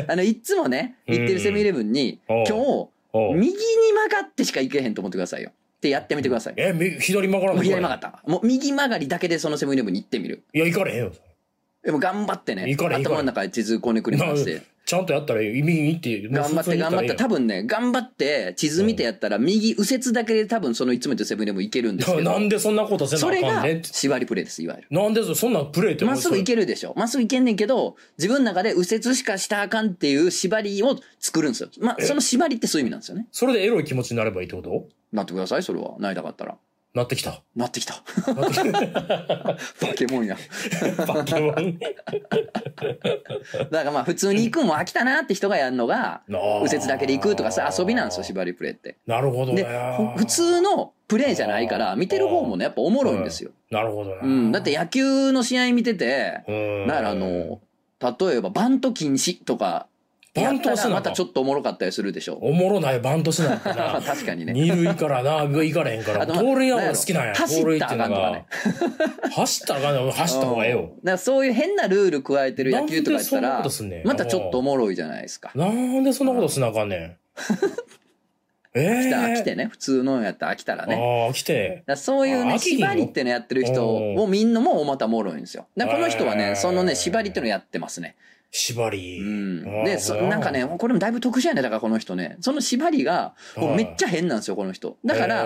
[0.07, 2.89] あの、いつもね、行ってるセブンイレブンに、今日、
[3.35, 3.55] 右に
[3.93, 5.51] 曲がってしか行けへんと思ってくださいよ。
[5.77, 6.53] ってやってみてください。
[6.57, 7.63] え、み左曲がらんもうの？
[7.63, 8.21] 左曲がった。
[8.25, 10.43] もう右曲がりだけでそのセブンイレブンに行ってみる。
[10.53, 11.11] いや、行かれへんよ。
[11.83, 14.61] でも頑張ってね、頭の中で地図こねくり回して。
[14.87, 16.29] ちゃんとやったら意味にって。
[16.29, 22.23] もう頑張って頑張って、多分ね、頑張って地図見てやったら右右折だけで多分そのいつも言ってるセブンイレブン行けるんですけど。
[22.31, 23.89] なんでそんなことせなそれがあかんねんって。
[23.91, 24.87] 縛りプレイです、いわゆる。
[24.89, 26.93] なんでそそんなプレイってまっすぐ行けけるでしょ。
[26.95, 31.69] まっすぐ行けんねんけど、自分の中で右折しかしたらあかんっていう縛りを作るんですよ。
[31.79, 33.27] まあ、その縛りってそういう意味なんですよね。
[33.33, 34.87] それでエロい気持ちになればいいってこと？
[35.11, 35.95] なってください、それは。
[35.99, 36.55] なりたかったら。
[36.97, 37.43] なってきた。
[37.55, 37.93] なってきた。
[38.33, 40.35] バケモンや。
[41.07, 41.77] バケモン。
[43.69, 48.97] だからまあ、普通に行くんも飽きたなって人がやるのが、右折だけで行くとかさ、遊びなんですよ、縛りプレイって。
[49.05, 49.63] なるほどね
[50.17, 53.51] 普通のプレイじゃないから、見てる方もね、やっぱおもろいんですよ。
[53.69, 54.23] なるほどな。
[54.23, 54.51] うん。
[54.51, 57.61] だって野球の試合見てて、うん、だからあの、
[58.01, 59.87] 例えばバント禁止とか
[60.43, 62.35] バントしなまたちょっとおもろかったりするでしょ。
[62.41, 64.01] おもろないバントしないとな。
[64.05, 64.53] 確かにね。
[64.53, 66.25] 二塁からな、行かれへんから。
[66.27, 67.33] 盗塁は俺好きなんや。
[67.35, 68.45] 走ったらあかんとかね。
[69.31, 70.81] 走ったらあかんね走った方がええよ。
[70.81, 73.63] だからそういう変なルール加えてる野球とかやったら
[74.03, 75.51] またちょっとおもろいじゃないですか。
[75.55, 77.17] なんでそんなことしなあかんねん。
[78.79, 80.95] えた飽きてね普通のやったら飽きたらね。
[80.95, 81.83] だかああ、来て。
[81.85, 85.67] らそういうね縛りってのやってる人うんをみんなもまたおもろいんですよ。
[85.75, 88.15] だこの人はねそのね縛りってのやってますね。
[88.57, 89.19] 縛り。
[89.19, 89.97] うん、あで
[90.29, 93.35] なんかねこれもだいぶ特殊やねだからこの人ねその縛りが
[93.75, 94.97] めっちゃ変なんですよこの人。
[95.05, 95.43] だから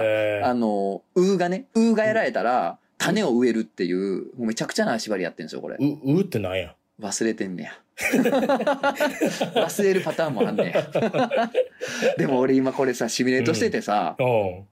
[0.48, 5.78] あのウーがねウーがやられたら種を植えるっていうもうめちゃくちゃな縛りやってるんですよこれ。
[5.80, 6.76] う、うってなんや？
[7.00, 11.50] 忘れてんねや 忘れるパターンもあんねや
[12.18, 14.68] でも俺今これさシミュレートしててさ、うん。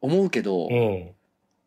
[0.00, 1.10] 思うけど、うん。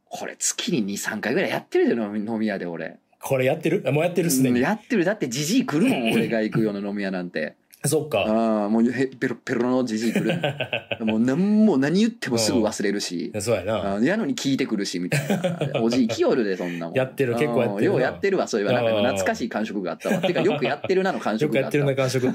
[0.10, 3.84] これ月に23回ぐらいやってるで飲み屋で俺、これやってる？
[3.86, 4.30] あもうやってる？
[4.32, 4.62] すでに？
[4.62, 5.04] やってる。
[5.04, 7.56] だってじじい来るもん 俺が行くような飲み屋なんて。
[7.84, 8.26] あそっか。
[8.66, 13.96] あもうへペロペロのじじい来るも う何も何言ってもすぐ忘れるし、そうやな。
[13.98, 15.28] あやのに聞いてくるしみたい
[15.74, 15.82] な。
[15.84, 16.96] おじい来よるでそんなもん。
[16.96, 18.86] やってる結構やってるようやってるわそういえばなん。
[18.86, 20.22] か懐かしい感触があったわ。
[20.22, 22.28] てかよくやってるなの感よ触があっくやったてるな、感触。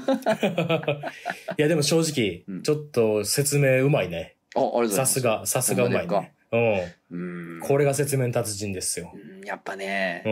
[1.57, 4.35] いや、でも正直うん、ちょっと説明うまいね。
[4.55, 5.13] あありがとうございます。
[5.13, 6.31] さすが、さすがうまいね。
[6.53, 7.57] うん。
[7.57, 9.11] うんこれが説明の達人ですよ。
[9.13, 10.23] うんやっぱね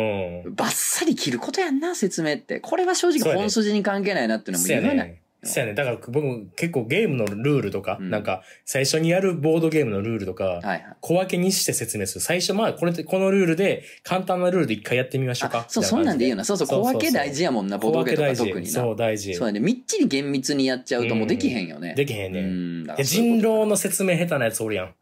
[0.46, 0.56] う、ん。
[0.56, 5.22] バッサリ切ることやんな説明ってこれは正直本筋に関係ないなっていうのも言わない、ね。
[5.44, 5.74] そうやね。
[5.74, 10.62] だから僕も結構ゲームのルールとか、うんなんか最初にやるボードゲームのルールとか、
[11.00, 12.22] 小分けにして説明する。
[12.22, 15.66] 最初まあこれでこのルールで簡単なルールで一回やってみましょうかあ。
[15.68, 18.44] そうそんなんでいいよなそうそう小分け大事やもんなボ小ードゲー分け大事。
[18.44, 19.34] とか特になそう大事。
[19.34, 22.40] そうやねみっちり厳密にやっちゃうともうできへんよね、できへんね。
[22.40, 24.94] うん人狼の説明下手なやつおるやん。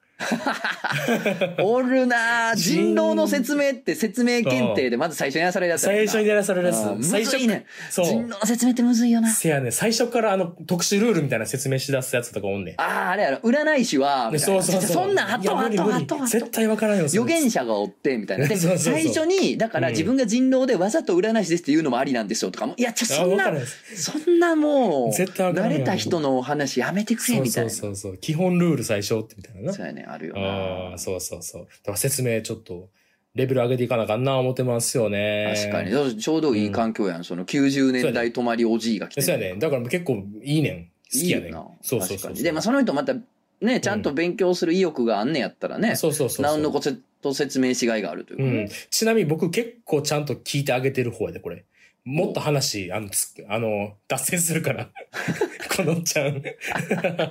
[1.58, 6.78] と おるなあ人人狼の説明って説明検定でまず最初にやらされるやつ最初にやらされるやつ。
[7.10, 7.66] 最初むずいね。
[7.92, 9.72] 人狼の説明ってむずいよなせやね。
[9.72, 12.76] 最初からあの特殊ルールみたいな説明し出すやつとかおんねん。
[12.82, 14.92] あああれやろ占い師はみたいなそうそうそう。
[14.92, 17.08] そんなんあとあいや無理無理とあ絶対わからんよ。
[17.08, 23.52] それ預言者がおってみたいなで最初にだからうん自分が人狼でわざと占い師ですっていうのもありなんですよとかもいやちょそんな
[23.96, 28.18] そんなもう絶対慣れた人のお話やめてくれみたいなそうそうそう。
[28.18, 29.74] 基本ルール最初ってみたいなな。
[29.74, 30.42] そうやねあるよあ
[30.90, 31.62] なあ、そうそうそう。
[31.64, 32.90] だから説明ちょっと、
[33.36, 35.54] レベル上げていかなあかんな思ってますよね。
[35.56, 39.56] 確かにちょうどいい環境やんその90年代泊まりおじいが来てそうやね。
[39.60, 40.86] だから結構いいねん。
[40.86, 41.54] 好きやねんいい。
[41.82, 42.34] そうそうそう。
[42.34, 43.14] でまあその人また
[43.62, 46.46] ねちゃんと勉強する意欲があんねやったらねそうそうそうそう。
[46.46, 46.82] 何のこ
[47.22, 48.70] と説明しがいがあるというかねうん。
[48.90, 51.66] ちなみに僕結構ちゃんと聞いてあげてる方やで、これ。
[52.06, 54.90] もっと話、あの、つあの、脱線するから。
[55.76, 56.42] このちゃん。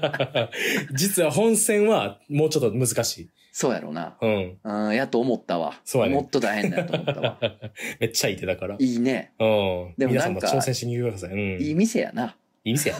[0.94, 3.30] 実は本戦はもうちょっと難しい。
[3.52, 4.58] そうやろなうん。
[4.62, 7.38] うんやと思ったわそうやねもっと大変だと思ったわ
[7.98, 8.76] めっちゃいい手だから。
[8.78, 9.94] いいねうん。
[9.98, 11.30] でも皆さんもなんか挑戦しに来てください。
[11.30, 11.60] うん。
[11.60, 12.96] いい店やな いい店や。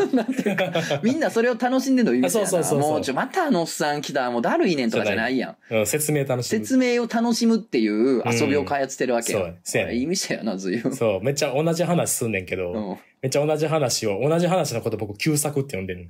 [1.02, 2.48] みんなそれを楽しんでんのいい店やな。
[2.48, 2.90] あそうそうそうそう。
[2.92, 5.74] もうちょまたあのおっさん来たもうだるいねんとかじゃないやん。
[5.74, 6.58] うん、説明楽しみ。
[6.58, 9.94] 説明を楽しむっていう遊びを開発してるわけうそうやね。
[9.94, 10.94] いい店やな随分。
[10.94, 12.98] そう、めっちゃ同じ話すんねんけど、うん。
[13.20, 16.08] めっちゃ同じ話を、同じ話のこと僕、旧作って呼んでる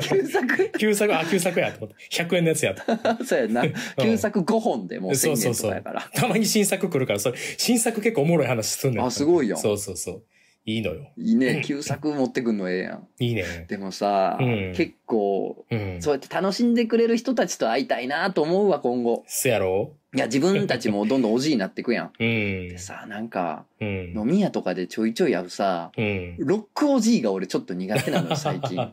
[0.00, 0.70] 旧作？
[0.78, 1.96] 旧作、あ、旧作やと思って。
[2.10, 2.82] 100円のやつやと。
[3.24, 3.64] そうやな。
[4.00, 5.70] 旧作5本でもう1000円とそうそうそう。
[5.70, 6.08] かやから。
[6.14, 9.04] たまに新作来るから、それ、新作結構おもろい話すんねん。
[9.04, 9.58] あすごいやん。
[9.58, 10.22] そうそうそう。
[10.68, 11.08] いいのよ。
[11.16, 13.64] いいね旧作持ってくんのええやんいいね。
[13.68, 15.96] でもさ、うん結構うん。
[16.02, 19.92] そうやって楽しんでくれる人たちと会いたいなと思うわ今後せやろ？
[20.14, 22.76] いや自分たちもどんどんおじいになってくやん うんで。
[22.76, 24.12] さなんかうん。
[24.14, 26.36] 飲み屋とかでちょいちょい会うさうん。
[26.38, 28.92] ロックおじいが俺ちょっと苦手なのよ 最近は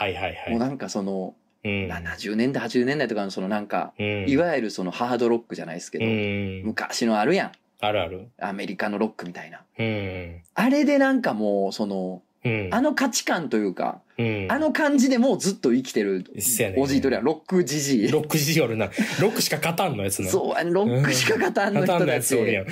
[0.00, 0.50] はいはい。
[0.50, 1.34] もうなんかその
[1.64, 1.88] うん。
[1.90, 4.26] 70年代80年代とかのそのなんかうん。
[4.28, 6.62] いわゆるそのハードロックじゃないですけど、うん。
[6.66, 8.28] 昔のあるやんあるある。
[8.40, 10.42] アメリカのロックみたいなうん。
[10.54, 12.68] あれでなんかもうそのうん。
[12.72, 14.46] あの価値観というか、うん。
[14.50, 18.86] あの感じでもうずっと生きてるせやねんおじいとりゃロックじじいロックしよるな。
[19.20, 20.28] ロックしか勝たんのやつな。
[20.28, 22.66] そうあのロックしか勝たんの勝たんの人たちやつおるやん。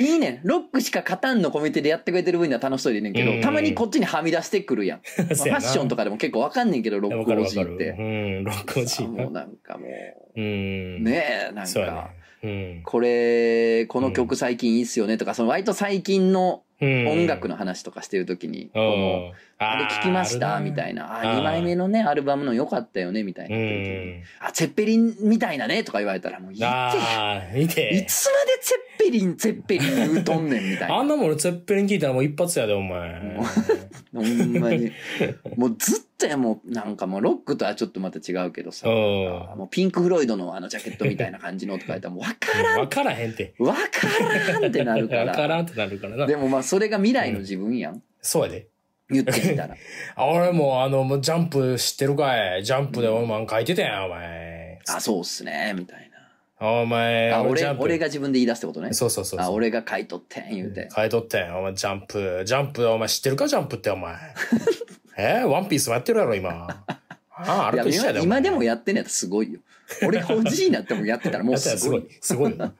[0.00, 7.66] いいねんロックしか勝たんのコミュニティでやってくれてる分には楽しそうでいいねんけど、うんたまにこっちにはみ出してくるやん、 まあファッションとかかでも結構わかんねんけどロッわクおかるわかる。
[7.66, 9.30] じいってうん、ロックおじいもう。
[9.30, 10.40] なんかもう。
[10.40, 12.21] うんねえなんそうやか、ね。
[12.84, 17.06] これこの曲最近いいっすよねとかその割と最近のうん。
[17.06, 19.32] 音楽の話とかしてる時に、こうんの
[19.70, 20.60] あれ聞きました？
[20.60, 21.20] みたいな。
[21.20, 23.56] あ、2枚目のね、アルバムの良かったよねみたいな。
[24.46, 27.58] あ、ツェッペリンみたいなねとか言われたらもういいって。
[27.58, 28.04] 見いて。
[28.08, 30.96] つまでツェッペリン、ツェッペリン言うとんねんみたいな。
[30.98, 33.36] あんなもん俺、ツェッペリン聞いたらもう一発やで、お前。
[34.14, 34.92] ほんまに。
[35.56, 38.88] もうずっとやもう、なんかもうロックとはちょっとまた違うけどさ。
[38.88, 38.94] うん。
[38.94, 43.54] もうピンク・フロイドのあのジャケットみたいな感じのとか言ったらもう分からんわからへんて。
[43.58, 43.78] 分か
[44.52, 45.62] らんってなるか わからら。
[45.62, 46.26] んってなるからな。
[46.26, 48.02] でもまあそれが未来の自分やん。
[48.20, 48.68] そうやで。
[49.12, 49.76] 言ってみたら。
[50.16, 52.64] あ俺もあの、ジャンプ知ってるかい？
[52.64, 54.78] ジャンプでお前書いてたやん、お前。
[54.88, 56.08] あ、そうっすね、みたい
[56.64, 57.38] お前、な。
[57.38, 58.92] あ、俺俺が自分で言い出すってことね。
[58.92, 59.40] そうそうそう。
[59.40, 60.88] あ、俺が書いとってん、言うて。
[60.94, 61.58] 書いとってん。
[61.58, 63.48] お前、ジャンプ、ジャンプ、お前知ってるか？
[63.48, 64.14] ジャンプって、お前。
[65.18, 65.44] え？
[65.44, 66.84] ワンピースもやってるやろ、今。
[66.86, 66.96] あ
[67.36, 68.20] あ、あれと一緒やで。
[68.22, 69.58] 今今でもややってんのやったらすごいよ。
[70.06, 72.06] 俺がおじいになってもやってたらもうすごい。
[72.22, 72.52] すごい。
[72.52, 72.72] すごいよ。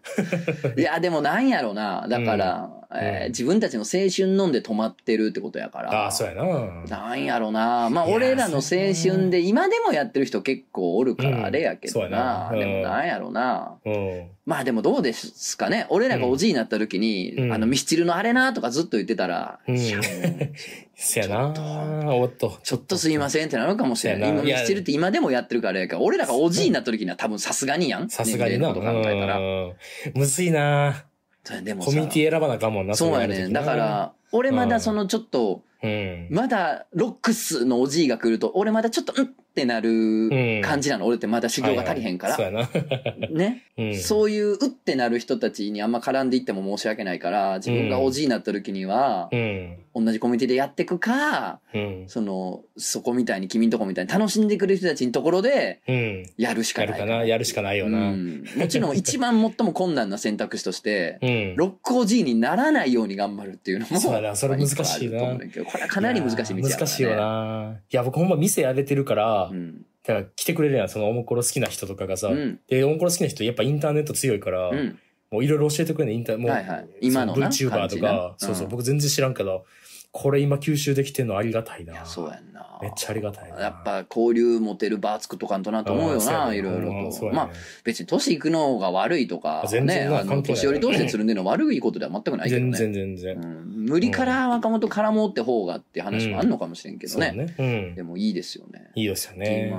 [0.76, 2.06] いや、でもなんやろな。
[2.08, 5.90] だから、えー自分たちの青春飲んで止まってるってことやから。
[5.92, 6.84] ああ、そうやな。
[6.88, 7.88] なんやろな。
[7.90, 8.62] まあ、俺らの青
[8.94, 12.04] 春で、今でもやってる人結構おるから、あれやけどな。
[12.06, 13.78] やなうんでもなんやろな。
[13.84, 14.26] うん。
[14.44, 15.86] まあでもどうですかね。
[15.88, 19.98] 俺らがおじいになった時に、うんあの、ミスチルのあれなとかずっと言ってたら、うんいや
[20.94, 22.20] せやなちょっ。
[22.22, 22.58] おっと。
[22.62, 24.30] ちょっとすいませんってなるかもしれない。
[24.30, 28.08] 今、ミスチルって今でもやってるからやから、俺らがおじいになった時には多分さすがにやん。
[28.08, 28.68] さすがにな。
[28.68, 29.38] こと考えたら。
[29.38, 29.72] うん
[30.14, 31.04] むずいな。
[31.44, 32.94] コミュニティ選ばなあかんもんな。
[32.94, 33.48] そうやね。
[33.48, 36.28] だか、ら、俺まだそのちょっと、うん。
[36.30, 41.04] まだロックスのおじいが来ると、俺まだちょっと、うんってなる感じなの？
[41.04, 42.34] 俺ってまだ修行が足りへんから。
[42.36, 43.28] はいはいそうやな。
[43.28, 43.64] ね？
[43.76, 43.96] うん。
[43.98, 49.76] そういう、うってなる人たちにあんま絡んでいっても申し訳ないから、自分がおじいになった時には、うん。
[49.94, 52.04] 同じコミュニティでやっていくか、うん。
[52.06, 56.30] その、そこみたいに君んとこみたいに楽しんでくれる人たちのところで、うん。
[56.38, 57.24] やるしかないやるかな？
[57.24, 58.10] やるしかないような。
[58.10, 58.44] ん。
[58.56, 61.56] もちろん一番最も困難な選択肢として、うん。
[61.56, 65.38] ロックおじいにならないように頑張るっていうのも、そうやなそれ難しいなこ
[65.76, 66.70] れはかなり難しい道やね。
[66.70, 67.76] や難しいよな。
[67.90, 69.86] いや、僕ほんま店やれてるから、うん。
[70.04, 72.28] だから来てくれるやん、そのおもころ好きな人とかがさ。
[72.28, 72.60] うん。
[72.68, 74.98] で、おもころ好きな人、やっぱインターネット強いから、うん。
[75.30, 79.64] もういろいろ教えてくれるね、インターもう、はいはい今の VTuber とか、そうそう、うん僕全然知らんけど、
[80.12, 82.04] これ今吸収できてんのありがたいな。
[82.04, 82.78] そうやんな。
[82.82, 83.60] めっちゃありがたいな。
[83.60, 87.24] やっぱ交流持てるバー作っとかんとなと思うよな、いろいろと。
[87.26, 87.50] ねまあ
[87.82, 92.76] 別に年いくのが悪いとか、全ね、あの年寄り同士でつるんでるの悪いことでは全くないけど全ね。
[92.76, 93.36] 然全然。
[93.36, 97.28] うん、無理から若者絡もうって方がって話もあんのかもしれんけどね。
[97.28, 97.54] そうね。
[97.58, 98.02] うんで。
[98.02, 98.90] もいいですよね。
[98.94, 99.72] いいですよね。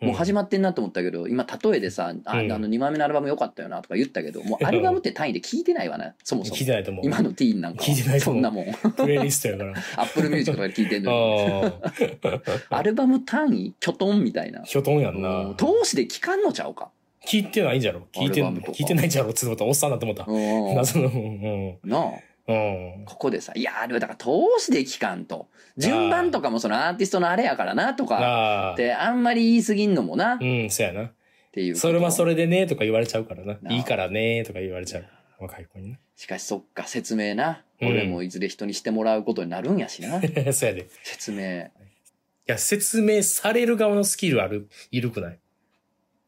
[0.00, 6.66] 今もう始まってんなと思ったけど、今例えでさ、あうんあの2枚目のアルバム良かったよなとか言ったけど、もうアルバムって単位で聞いてないわな、そもそも聞い。
[6.66, 7.06] てないと思う。
[7.06, 8.92] 今のティーンなんかは聞いてないと思うんそなもん。
[8.92, 9.72] プレイリストやから。
[9.72, 12.52] アップルミュージックとかで聞いてんのに。
[12.70, 14.64] あアルバム単位キョトンみたいなあ。。
[14.64, 15.54] キョトンやんうんな。
[15.56, 16.90] 通しで聞かんのちゃうか。
[17.26, 19.64] 聞いてないんじゃろ聞いて、聞いてないんじゃろつって思った。
[19.66, 20.24] おっさんだって思った。
[20.26, 21.78] うん謎の、うん。
[21.84, 22.02] なあ。
[22.52, 23.04] うん。
[23.04, 25.48] ここでさ、いや、あれはだから通しで聞かんと。
[25.76, 28.72] 順番とかもそのアーティストのあれやからなとか。
[28.74, 28.76] っ。
[28.76, 30.34] てあんまり言い過ぎんのもな。
[30.34, 31.10] っうん、そうやな。
[31.52, 31.76] ていう。
[31.76, 33.58] それはそれでね、とか言われちゃうからな。
[33.74, 35.04] いいからね、とか言われちゃう。
[35.38, 37.62] 若い子にしかしそっか、説明な。
[37.80, 40.20] うん俺もいずれ人にしてもらうことになるんやしな。
[40.20, 40.20] な。
[40.52, 40.82] そうやで。
[40.82, 41.70] い説明。
[42.46, 45.38] や、説明される側のスキルある、いるくない？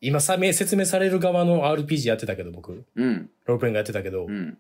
[0.01, 2.85] 今さ、め説明される側の RPG やってたけど、僕。
[2.97, 3.31] うん。
[3.45, 4.59] ロープレイングやってたけど、うん。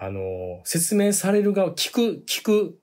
[0.00, 2.78] あのー、説明される側、聞く、聞く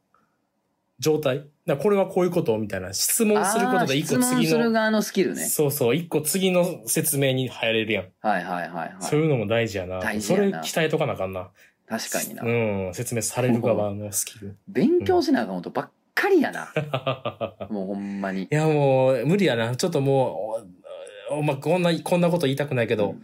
[1.00, 5.46] 状態だこれはこういうことみたいな質問することで一個あー質問次の、する側のスキルね。
[5.46, 8.06] そうそう、一個次の説明に入れるやん。
[8.22, 8.96] はいはいはいはい。
[9.00, 10.00] そういうのも大事やな。
[10.00, 11.50] 大事やなそれ鍛えとかなあかんな。
[11.88, 12.44] 確かにな。
[12.44, 14.58] うん、説明される側のスキル。
[14.68, 16.72] 勉強しなあかんことばっかりやな。
[17.70, 18.48] もうほんまにい。
[18.50, 19.76] や、もう、無理やな。
[19.76, 20.64] ちょっとも
[21.30, 23.16] う、おおまあ、こんな、こんなこと言いたくないけど、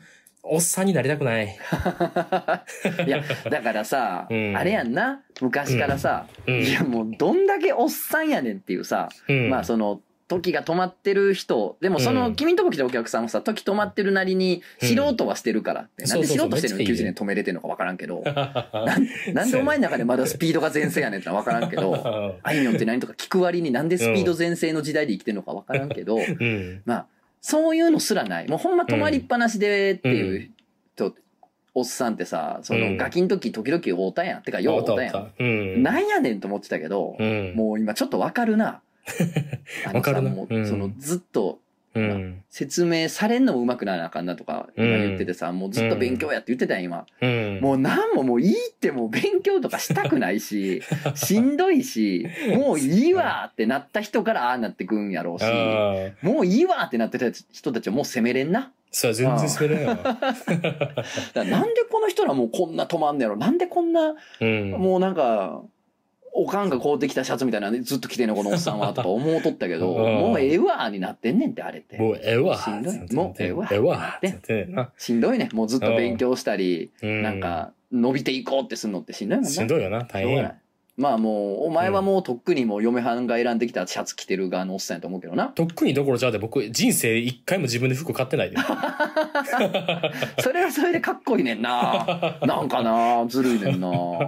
[0.46, 1.48] おっさんになりたくない。
[3.08, 5.22] いや、だからさ、うんあれやんな。
[5.42, 6.62] 昔からさ、うん。
[6.62, 16.04] いやもうどんだけおっさんやねんっていうさ、うん、まあその、時が止まってる人、でもその、うん君んとこ来たお客さんもさ、時止まってるなりに、うん知ろうとはしてるからって。
[16.04, 18.24] なんで知ろうとしてるのに90年止めれてんのかわからんけど、
[19.34, 26.82] なんでお前の中でまだスピードが全盛やねんってのはわからんけど、 あいみょんって何とか聞く割になんでスピード全盛の時代で生きてるのかわからんけど、うん。
[26.86, 27.08] まあ、
[27.44, 28.48] そういうのすらない。
[28.48, 30.52] もうほんま止まりっぱなしでっていう
[30.96, 31.14] 人、
[31.76, 34.44] おっさんってさ、そのうんガキの時時々会うたやん。
[34.44, 35.34] てか、よう会うたやん。
[35.38, 35.84] うん。
[35.84, 37.54] なんやねんと思ってたけど、うん。
[37.54, 38.82] もう今ちょっとわかるな。
[39.86, 41.60] あのさもううんそのずっと
[41.94, 42.33] うん。
[42.54, 47.08] 説明されんのもうまくならなあかんなとか今言っててさ、もうずっと勉強やって言ってたやん今。
[47.20, 47.60] うん。
[47.60, 50.84] もうなんももういいってもう勉強とかしたくないし、
[51.16, 55.46] しんどいし、もういいわってなった人からああなってくんやろうし。
[56.22, 58.72] もういいわってなってた人たちはもう責めれんな。
[58.92, 59.96] そう、全然滑れないわ。
[60.06, 60.24] だか
[61.34, 64.72] らなんでこの人らもうこんな止まんねやろなんでこんな、うん。
[64.74, 65.64] もうなんか、
[66.36, 71.98] おかんが買うてきたシャツみたいなのずっと着てんのこのおっさんはとか思うとったけど、うんもうええわになってんねんってあれって。
[71.98, 72.58] もうええわ。
[72.58, 74.92] しんどいもうええわええわ。
[74.98, 75.50] しんどいね。
[75.54, 79.52] もうずっと勉強したり、うんなんか伸びていこうってすんのってしんどいもんな。
[79.52, 80.56] しんどいよな、大変や。
[80.96, 85.48] まあもう、お前はもうとっくにもう嫁はんが選んできたシャツ着てる側のおっさんやと思うけどな。
[85.48, 88.58] とっくにどころじゃで僕、人生一回も自分で服買ってないで。
[90.40, 92.38] それはそれでかっこいいねんな。
[92.46, 93.90] なんかな、ずるいねんな。
[93.90, 94.28] こ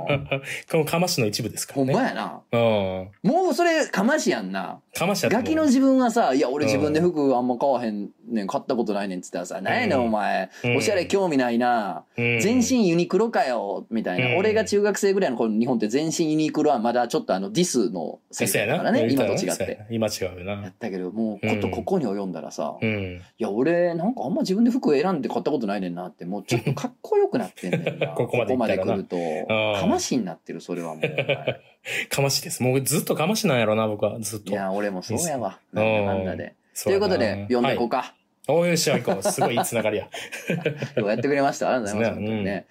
[0.71, 1.93] のかましの一部ですからね。
[1.93, 2.41] ほんまやな。
[2.51, 3.29] うん。
[3.29, 4.79] もうそれ、かましやんな。
[4.95, 12.03] かましやガキの自分はさ、いや、俺自分で服あんま買わへんねん、買ったことないねんって言ったらさ、なんやねんお前う、んおしゃれ興味ないな。
[12.17, 14.27] うん全身ユニクロかよ、みたいな。
[14.27, 18.73] うん俺が中学生ぐらいの頃の日本って全身ユニクロはまだちょっとあのディスの世そうやな。
[18.83, 19.57] 界だからね、今と違っ。
[19.57, 19.75] て。
[19.79, 20.73] な今違うよやなっ。
[20.79, 23.21] たけど、もうことここに及んだらさ、いうん。
[23.37, 28.07] や、俺なんかあんま自分で服選んで買ったことないねんなって、もうちょっとかっこよくなってんねんな。
[28.15, 29.45] ここまで来ると、ん
[29.79, 31.05] かましになってる、それはもう。
[32.09, 32.63] かましです。
[32.63, 34.17] もうずっとかましなんやろな、僕は。
[34.19, 34.51] ずっと。
[34.51, 35.59] いや、俺もそうやわ。
[35.73, 36.53] うんなんだかんだで。
[36.83, 37.97] ということで、読んでいこうか。
[37.97, 38.11] はい
[38.47, 39.23] おーよし、行こう。
[39.23, 40.07] すごいいいつながりや。
[41.03, 41.73] やってくれました。
[41.73, 42.21] ありがとうございます。
[42.21, 42.65] ね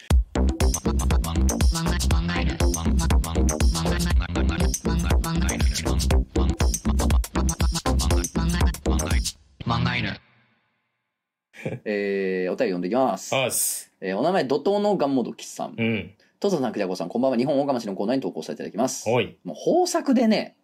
[11.84, 13.34] えー、お便り読んでいきます。
[13.50, 13.90] す。
[14.00, 15.74] えーお名前、怒涛のガンモドキさん。
[15.76, 16.14] うん。
[16.38, 17.36] トザさん、クジャコさん、こんばんは。
[17.38, 19.08] 日本大釜しのコーナーに投稿させていただきます。
[19.08, 20.56] もう豊作でね、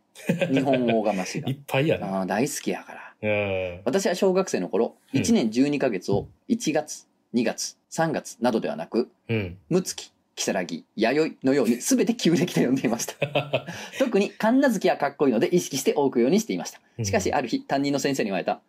[0.53, 1.53] 日本大釜しが い。
[1.55, 2.27] っぱいやな。
[2.27, 3.10] 大好きやから。
[3.23, 3.81] うん。
[3.85, 9.59] 私は小学生の頃、うん1年12ヶ月を1月、2月、3月などではなく、うん。
[9.69, 13.15] むつき、きさらぎ、やよいのように全て旧暦で読んでいました。
[13.99, 16.81] 特に神奈月はかっこいいので意識して多くようにしていました。
[17.05, 18.61] しかしある日担任の先生に言われた。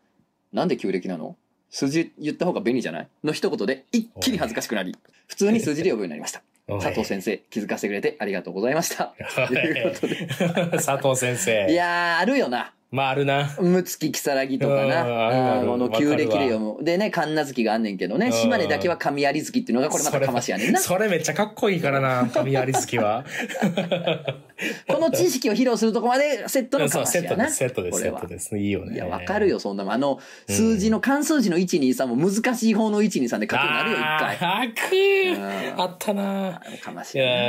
[0.51, 1.35] なんで旧暦なの？
[1.69, 3.07] 数字言った方が便利じゃない？
[3.23, 4.95] の一言で一気に恥ずかしくなり、
[5.27, 6.41] 普通に数字で呼ぶようになりました。
[6.67, 9.13] 佐藤先生、気づかせてくれてありがとうございました。
[9.47, 10.27] ということで。
[10.77, 11.67] 佐藤先生。
[11.69, 12.73] いやー、あるよな。
[12.91, 13.55] まあ、あるな。
[13.61, 15.03] むつき、きさらぎとかな。
[15.03, 16.83] うんあの旧暦で読む。
[16.83, 20.79] でね、神奈月があんねんけどね、うん島根だけは神有月っていうのがこれまたかましやねんな。
[20.79, 23.23] それめっちゃかっこいいからな、神有月は。
[24.87, 27.49] この知識を披露するとこまでセットのかましやな。
[27.49, 28.57] セットです、セットです。
[28.57, 28.95] いいよね。
[28.95, 29.93] いや、わかるよ、そんなもん。
[29.93, 34.37] あの、数字の、漢数字の123も難しい方の123で書くなるよ、一回。
[34.41, 37.31] あくうんあったなかましいやな。
[37.31, 37.43] や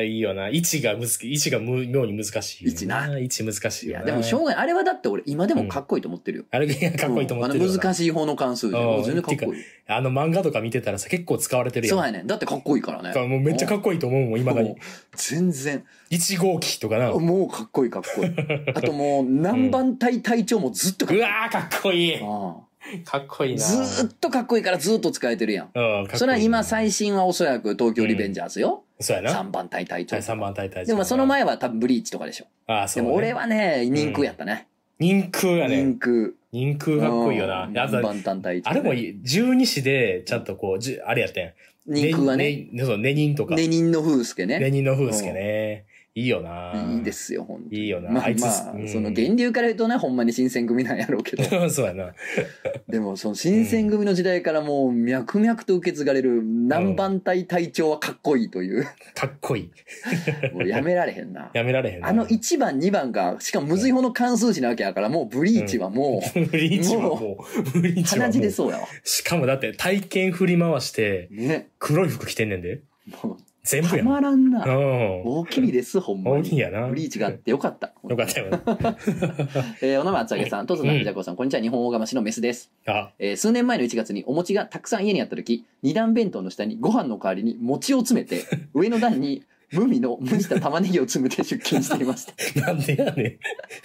[0.00, 0.48] ーいいよな。
[0.48, 2.70] 位置がむず、位置がむ妙に難しいよ。
[2.70, 4.10] 位置な位置難しいいや、よな。
[4.10, 4.62] でも、しょうがない。
[4.62, 6.44] あれはだって俺、今でもかっこいいと思ってるよ。
[6.50, 7.74] あれがかっこいいと思ってるうんよな。
[7.74, 8.76] あの難しい方の関数字。
[8.76, 9.62] うん全然かっこいい。
[9.86, 11.96] あの漫画とか見てたらさ、結構使われてるやん。
[11.96, 12.26] そうやねん。
[12.26, 13.12] だってかっこいいからね。
[13.28, 14.78] もうめっちゃかっこいいと思うもん、今だにもう。
[15.16, 15.84] 全然。
[16.10, 17.10] 1号機とかな。
[17.10, 18.30] うもうかっこいいかっこいい。
[18.74, 21.22] あともう、何番隊隊長もずっとかっこいい。
[21.22, 22.16] わー、かっこいい。
[22.22, 22.56] あ
[23.04, 23.64] かっこいいな。
[23.64, 25.70] あずーっとかっこいいからずーっと使えてるやん。
[25.74, 28.84] うん、それは今最新はおそらく東京リベンジャーズよ。
[28.98, 29.32] そうやな。
[29.32, 30.24] 3番隊隊長はい、。
[30.24, 32.46] 3番大隊長でもその前は多分ブリーチとかでしょ。
[32.66, 33.06] ああ、そう、ね。
[33.06, 34.66] でも俺はね、人空やったね。
[34.98, 35.98] 人空やね人。
[35.98, 36.32] 空。
[36.52, 37.64] 人空かっこいいよな。
[37.64, 41.52] うんあと万端隊長あれもいい十二支で、ちゃんとこう、じゅあれやってん。
[41.86, 42.84] 人空はね、ね。
[42.84, 43.54] そう、ネニンとか。
[43.54, 44.58] ネニンの風助ね。
[44.58, 45.84] ネニンの風助ね。
[46.16, 46.72] いいよな。
[46.74, 47.82] いいですよ、本当に。
[47.82, 51.44] いいよなまああいつまあ、うんその源流から言うとね、ほんまに新選組なんやろうけど。
[51.70, 52.12] そうやな。
[52.88, 58.84] でも、その新選組の時代からもう脈々と受け継がれる南番隊隊長はかっこいいという。
[59.14, 59.70] かっこいい。
[60.52, 61.50] もうやめられへんな。
[61.54, 62.08] やめられへんな。
[62.08, 68.30] あの1番、2番が、しかも無随法の関数字なわけやから、もうブリーチはもブリーチはもう、ブリう、ーチはもう。
[68.30, 68.88] 鼻血でそうやわ。
[69.04, 71.68] しかもだって体験振り回して、ね。
[71.78, 72.80] 黒い服着てんねんで。
[73.22, 74.06] もう、全部やん。
[74.06, 74.64] たまらんうな。
[74.64, 75.22] ん。
[75.24, 76.36] 大きいです、ほんまに。
[76.38, 76.88] 大きいやな。
[76.88, 77.92] ブリーチがあってよかった。
[78.08, 78.58] よかったよな。
[79.82, 82.70] えーお名前厚揚げさん、トトさん、うんジャコさん、こんにちは、日本大釜市のメスです。
[82.86, 88.44] あ、えー数年前の1月にお餅がたくさん家にあった時、二段弁当の下にご飯の代わりに餅を詰めて、
[88.74, 92.60] 上の段に無味の蒸した玉ねぎを詰めて出勤していました。
[92.60, 93.38] なんでやね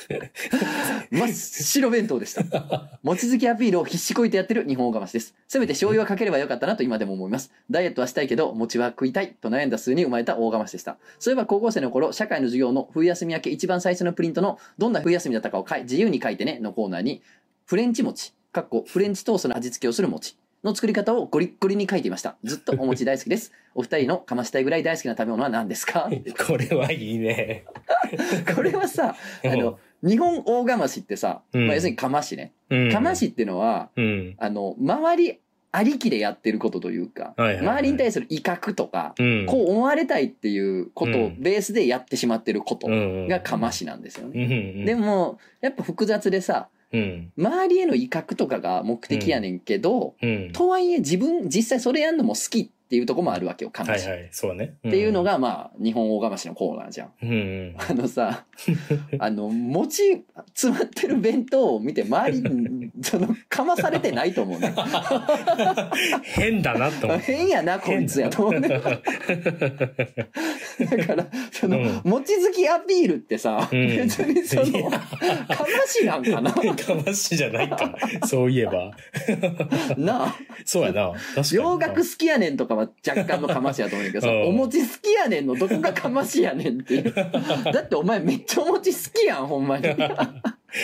[1.11, 2.99] 真っ白弁当でした。
[3.03, 5.35] 餅好きアピールを必死こいてやってる日本大釜市です。
[5.47, 7.51] せめて醤油はかければよかったなと今でも思います。
[7.69, 10.97] ダイエットはしたいけど、餅は食いたいと悩んだ末に生まれた大釜市でした。
[11.19, 17.21] そういえば高校生の頃、社会の授業の冬休み明け一番最初のプリントのどんな冬休みだったかを自由に書いてねのコーナーに、
[17.65, 22.35] フレンチ餅、かっこフレンチトーストの味付けをする餅の作り方をゴリッゴリに書いていました。
[22.43, 23.53] ずっとお餅大好きです。
[23.75, 26.09] お二人のかましたいぐらい大好きな食べ物は何ですか？
[26.47, 27.63] これはいいね。
[28.55, 32.51] これはさ、あの、日本大釜市ってさ、うんまあ、要するにかましね。
[32.69, 32.91] うん。
[32.91, 34.35] かましっていうのは、うん。
[34.39, 35.39] あの、周り
[35.71, 39.45] ありきでやってることというか、はいはいはい周りに対する威嚇とか、うん。
[39.45, 44.47] こう思われたいっていうことをうんベースでやってしまってることうんがかましなんですようね。
[44.47, 44.85] んうん。
[44.85, 47.31] でも、やっぱ複雑でさ、うん。
[47.37, 50.51] 周りへの威嚇とかが目的やねんけど、うん。
[50.53, 54.07] とはいえ自分、実際それやんのも好きっっていうとこもあるわけよ、かまし。
[54.07, 54.29] はいはい。
[54.31, 54.75] そうね。
[54.87, 57.11] っていうのが、まあ、日本大釜しのコーナーじゃん。
[57.23, 57.75] うん、うん。
[57.89, 58.45] あのさ、
[59.17, 60.23] あの、餅
[60.53, 64.71] 詰まってる弁当を見て、周りに、その、かまされてないと思うね。
[66.21, 67.23] 変だなと思って。
[67.23, 68.69] 変やな、こいつやと思うね。
[68.69, 68.91] だか
[71.15, 76.61] ら、その、うん餅好きアピールってさ、うん別にそいの、やかましなんかなか
[77.05, 77.95] ましじゃないか。
[78.27, 78.91] そういえば。
[79.97, 81.11] なあ、そうやな。
[81.11, 81.55] 確かに。
[81.55, 87.13] 洋楽好きやねんとかは若干のかましやと思うんだけどさ、 うんお餅好きやねんのどこがかましやねんっていう。
[87.13, 89.85] だってお前めっちゃお餅好きやん、ほんまに。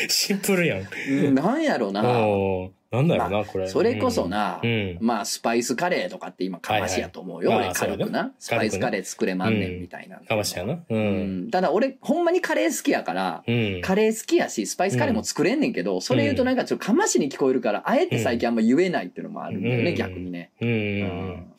[0.07, 0.87] シンプルやん。
[1.09, 2.01] うんなんやろな。
[2.27, 3.67] おーなんだろうな、これ。
[3.69, 4.97] それこそな、うん。
[4.99, 7.51] まあ、スパイスカレーとかって今、かましやと思うよ。
[7.51, 10.19] はいはい俺、軽くな、ねスパイスカレー作れまんねんみたいな。
[10.19, 10.73] かましやな。
[10.73, 10.83] う。
[10.89, 11.51] うんん。
[11.51, 13.81] ただ、俺、ほんまにカレー好きやから、うん。
[13.81, 20.51] カレー好きやし、スパイスカレーも作れんねんけど、それ言うとなんかちょっとかましに聞こえるから、あえて最近あんま言えないっていうのもあるんだよね、うん逆にね。
[20.59, 21.53] うん。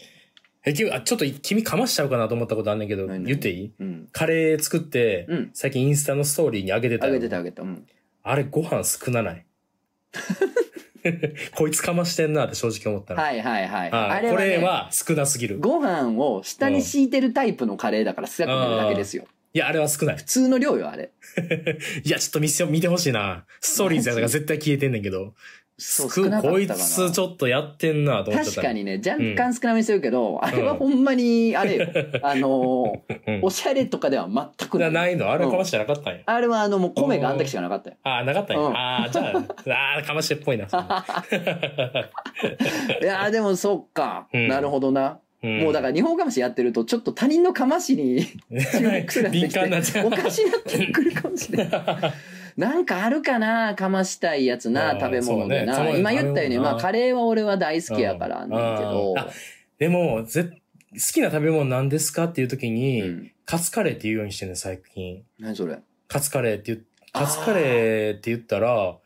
[0.64, 0.72] ううん。
[0.72, 3.72] え、君、あ、ちょっと君かましちゃうかなと思ったことあんねんけど、言っていい？
[3.80, 4.08] うん。
[4.12, 7.62] カレー作ってうん、最近インスタのストーリーに上げてたよあげてたあげてた。
[7.62, 7.86] うん。
[8.22, 9.44] あれ、ご飯少なない？
[11.56, 13.20] こいつかましてんなって正直思ったの。
[13.22, 13.90] はいはいはい。
[13.90, 15.58] ああれは、ね、これは少なすぎる。
[15.58, 19.24] ご飯を下に敷いてるタイプのカレーだから少なくなるだけですよ。
[19.54, 20.24] いや、あれは少ない普。
[20.24, 21.10] 通の量よ、あれ。
[22.04, 23.44] いや、ちょっと見せ、見てほしいな。
[23.60, 25.34] ストーリーズやから絶対消えてんねんけど。
[25.78, 28.54] 少少なかったかなこいつちょっとやってんなと思ってた。
[28.56, 31.86] 確かにね、若干少なめにするけど、あれはほんまに、あれよ。
[32.22, 34.90] あのーうんおしゃれとかでは全くな。
[34.90, 36.20] ないないのあれかましてなかったんや。
[36.26, 37.96] あれはあの、もう米があんだけしかなかったよ。
[38.04, 38.62] ああ、なかったんや。
[38.62, 39.38] うんああ、じゃあ、
[39.96, 40.66] ああ、かましてっぽいな。
[43.00, 44.28] いやーでもそっか。
[44.32, 45.18] うんなるほどな。
[45.42, 48.24] もうだから日本かましやってると、ちょっと他人のかましに
[48.70, 51.80] 注目する敏感になっちゃうおかしなってくるかもしれない。
[52.56, 55.84] なんかあるかなかましたいやつあな、ー食べ物でな。
[55.84, 55.98] ね。
[55.98, 58.50] 今言ったように、まあカレーは俺は大好きやからあん。
[58.50, 59.14] ねんけど。
[59.78, 63.32] でも、ぜ好きな食べ物何ですかっていう時に、うん。
[63.44, 65.24] カツカレーって言うようにしてんねん最近。
[65.38, 65.78] 何それ？
[66.08, 68.96] カツカレーって言う、カツカレーって言ったら、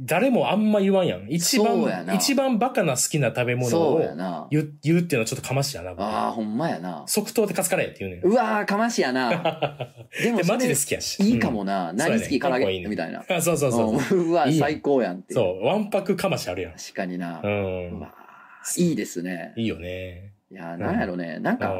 [0.00, 1.26] 誰もあんま言わんやん。
[1.28, 4.48] 一番、そうやな一番バカな好きな食べ物そうを。
[4.50, 5.90] 言う言うっていうのはちょっとかましやな。
[5.90, 7.02] 僕ああ、ほんまやな。
[7.06, 8.24] 即答でカツカレーって言うねん。
[8.24, 9.30] うわー、かましやな。
[10.22, 11.20] でもで、それマジで好きやし。
[11.22, 11.92] いいかもな。
[11.92, 13.24] 何好き唐揚かっこいいねげみたいな。
[13.28, 13.84] あそうそうそ
[14.14, 14.16] う。
[14.16, 15.34] うんうわ、いいやん最高やんって。
[15.34, 16.72] そう、ワンパクかましあるやん。
[16.72, 17.40] 確かにな。
[17.42, 17.46] う。
[17.46, 19.52] うんわーいいですね。
[19.56, 20.32] いいよね。
[20.50, 21.38] いや、なんやろね。
[21.40, 21.72] なんか、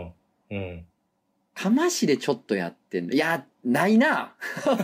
[0.51, 0.57] うん。
[0.57, 0.85] うん。
[1.59, 3.13] かましでちょっとやってんの。
[3.13, 4.35] いや、ないな。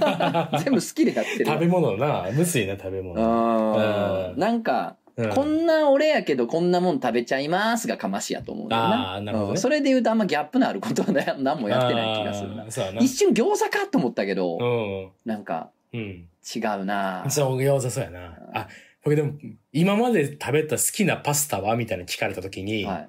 [0.65, 1.55] 全部好きでやってるわ。
[1.55, 4.35] 食べ物な、むずいな、食べ物。
[4.37, 9.15] なんか、うんこんな俺やけどこんなもん食べちゃいますがかましやと思うんだよな。
[9.15, 13.01] あーなるほどねうんそれで言うとあんまギャップのあることはね何もやってない気がするな。
[13.01, 15.11] 一瞬餃子かと思ったけど、うん。
[15.25, 16.01] なんかうん。
[16.01, 17.25] 違うな。
[17.29, 18.37] そう、餃子そうやな。
[18.55, 18.67] あ、
[19.05, 19.35] 僕でも、
[19.73, 23.07] 今まで食べた好きなパスタはみたいなの聞かれた時に、は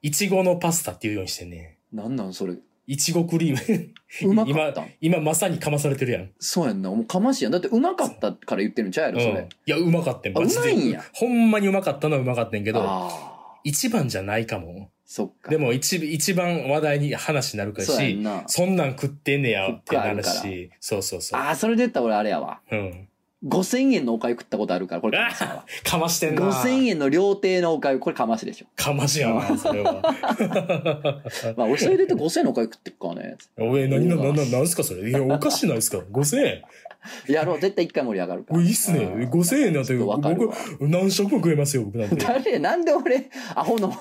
[0.00, 1.96] いちごのパスタって言うようにしてんねい。
[1.96, 2.54] なんなんそれ。
[2.88, 2.92] ん。
[2.92, 3.86] いちごクリー
[4.24, 4.30] ム。
[4.30, 6.30] うまかったん今まさにかまされてるやん。
[6.38, 6.90] そうやんな。
[6.90, 7.52] もうかましやん。
[7.52, 9.48] だってうまかったから言ってるんちゃうやろ、そうんれ。
[9.66, 13.34] いや、うまかったんあマジでうまいんやほんまにうまかったのはうまかったんやけど、ああ。
[13.64, 14.90] 一番じゃないかも。
[15.06, 15.50] そっか。
[15.50, 18.44] でも一、一番話題に話になるかし、そうやんな。
[18.46, 21.40] そんなん食ってんねやってなるし、そうそうそう。
[21.40, 22.60] ああ、それで言ったら俺あれやわ。
[22.70, 23.08] うん。
[23.46, 25.64] 5000円のおかゆ食ったことあるから、これかましやわ。
[25.84, 26.42] かましてんな。
[26.42, 28.66] 5000円の料亭のおかゆ、これかましでしょ。
[28.76, 30.00] かましやな、それは。
[31.56, 33.36] まあ、俺それで言うと5000円のおかゆ食ってっからね。
[33.58, 35.10] おい、何な、な、な、なんすかそれ。
[35.10, 36.62] いや、おかしないですか ?5000 円。
[37.28, 38.58] やろう、絶対一回盛り上がるから。
[38.58, 38.98] おい、いいっすね。
[39.04, 40.08] うん5000円なんて、僕
[40.46, 42.16] わ、何食も食えますよ、僕なんて。
[42.16, 42.58] 誰？
[42.58, 43.92] なんで俺、アホの、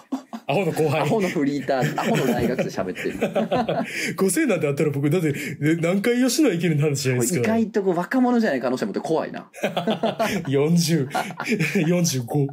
[0.47, 1.01] アホの後輩。
[1.01, 3.14] アホのフリーター、アホの大学生喋ってる。
[4.18, 7.54] 5000円なんてあったら僕、だって、え何回吉野家行ける話じゃないです意か。
[7.54, 9.49] 外とこう若者じゃない可能性もって怖いな。
[10.47, 12.47] 40、45。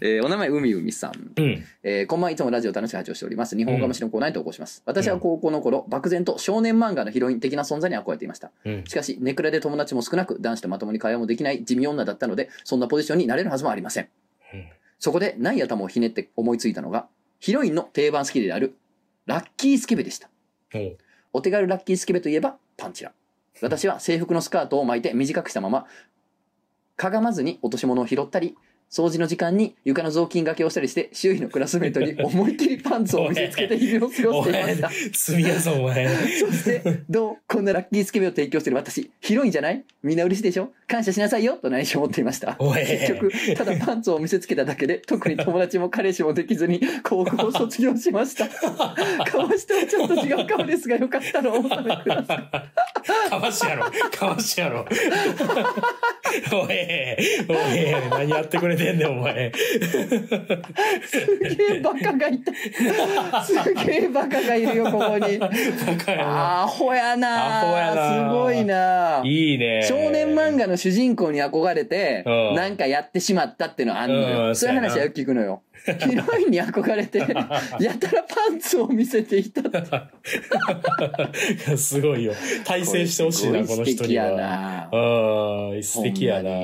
[0.00, 1.12] えーお名前、うみうみさん。
[1.36, 1.64] うん。
[1.82, 3.56] えーこんばんはいつもラジオ楽しく拝聴しております。
[3.56, 4.82] 日本語しのコーナーに投稿します。
[4.86, 8.50] 私は高校の頃、漠然と少年漫画のヒロイン的な存在に憧れていました。
[8.64, 8.84] うん。
[8.86, 14.08] しかし、ネクラで友達も少なく、男子とまともに会話もできない地味女だったので、そんなポジションになれるはずもありません。
[14.52, 14.68] うん
[14.98, 17.06] そこで、ない頭をひねって思いついたのが、
[17.38, 18.74] ヒロインの定番スキルである、
[19.26, 20.28] ラッキースケベでした。
[21.32, 23.12] お手軽ラッキースケベといえば、パンチラ。
[23.62, 25.86] 私は制服のスカートを巻いて短くしたまま、
[26.96, 28.56] かがまずに落とし物を拾ったり、
[28.90, 35.38] 掃除の時間に床の雑巾掛けをしたりして、周囲のクラスメートに 思いっきりパンツを見せつけて日々を過ごおしていました。
[35.38, 36.08] やぞ、お前。
[36.08, 39.84] そして、どうこんなラッキースケベを提供している私、ヒロインじゃない？
[40.02, 40.70] みんな嬉しいでしょ？
[40.86, 42.56] 感謝しなさいよと内心思っていました。
[42.56, 48.48] 結局、ただパンツを見せつけただけで、特に友達も彼氏もできずに、高校を卒業しました。
[49.30, 53.28] かわしてはちょっと違うかもですが、よかったらお納めください。
[53.30, 53.84] かわしやろ。
[54.10, 54.86] かわしやろ。
[56.52, 56.68] おい、
[57.48, 59.52] おい、何やってくれてんねん、お前。
[61.04, 62.52] すげえバカがいた。
[63.44, 65.38] すげえバカがいるよ、ここに。
[66.18, 69.82] アホやなアホやなすごいないいね。
[69.82, 74.48] 少年漫画の主人公に憧れて、うんなんかやってしまったっていうのはあんのよ。
[74.48, 75.62] うんそういう話はよく聞くのよ。
[75.84, 77.18] ヒロインに憧れて、
[77.80, 79.82] やたらパンツを見せていたって。
[81.76, 82.32] すごいよ。
[82.64, 84.36] 対戦してほしいな、この人にすごい素敵やは。
[84.36, 86.50] なうん、素敵やな。
[86.50, 86.54] う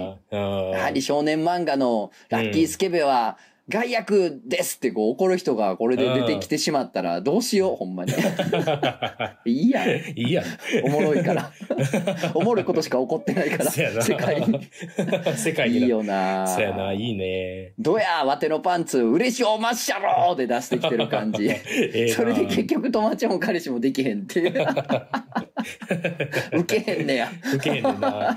[0.70, 3.36] んやはり少年漫画のラッキースケベは、
[3.68, 8.12] 害悪ですってこう怒る人がこれで出てきてしまったらどうしよう、ほんまに。
[9.46, 9.88] いいやん。
[9.88, 10.44] いいやん。
[10.84, 11.50] おもろいから。
[12.34, 13.70] おもろいことしか起こってないから。
[13.70, 14.60] 世界に。
[15.36, 17.72] 世界にいいよなそうやな、いいね。
[17.78, 21.50] どや、わてのパンツ、嬉しおまっしゃろで出してきてる感じ。
[22.14, 24.66] それで結局友達も彼氏もできへんっていう。
[26.52, 27.32] ウケへんねや。
[27.54, 28.36] 受けへんねんな。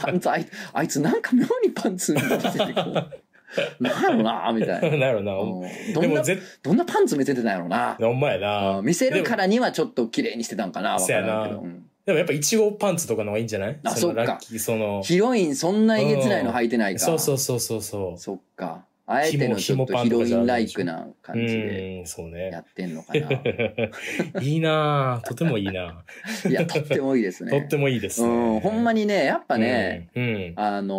[0.00, 3.27] パンツ、あいあいつなんか妙にパンツ出しててこう。
[3.80, 4.96] なんやろなみたいな。
[5.08, 5.32] なるな。
[5.38, 5.60] うん
[5.94, 7.96] どんなでもぜ、どんなパンツ見せてたんやろな。
[7.98, 8.84] ほんまやなうん。
[8.86, 11.56] 見せるからにはちょっと綺麗にしてたんかなわからんけど。
[11.56, 13.78] そうやなうんでもやっぱイチゴパンツとかの方がいいんじゃない？
[13.84, 15.02] あそのそっかラッキー、その。
[15.02, 17.00] ヒロインそんなえげつないの履いてないか。
[17.00, 18.18] そうそうそうそうそう。
[18.18, 18.84] そっか。
[19.10, 22.04] あえてのちょっとヒロインライクな感じで。
[22.52, 23.28] やってんのかな。
[24.42, 26.04] いいなぁとてもいいな
[26.48, 27.50] いや、とってもいいですね。
[27.50, 28.28] とってもいいですね。
[28.28, 30.24] うん、ほんまにね、やっぱね、うん。
[30.24, 30.52] うん。
[30.56, 30.94] あの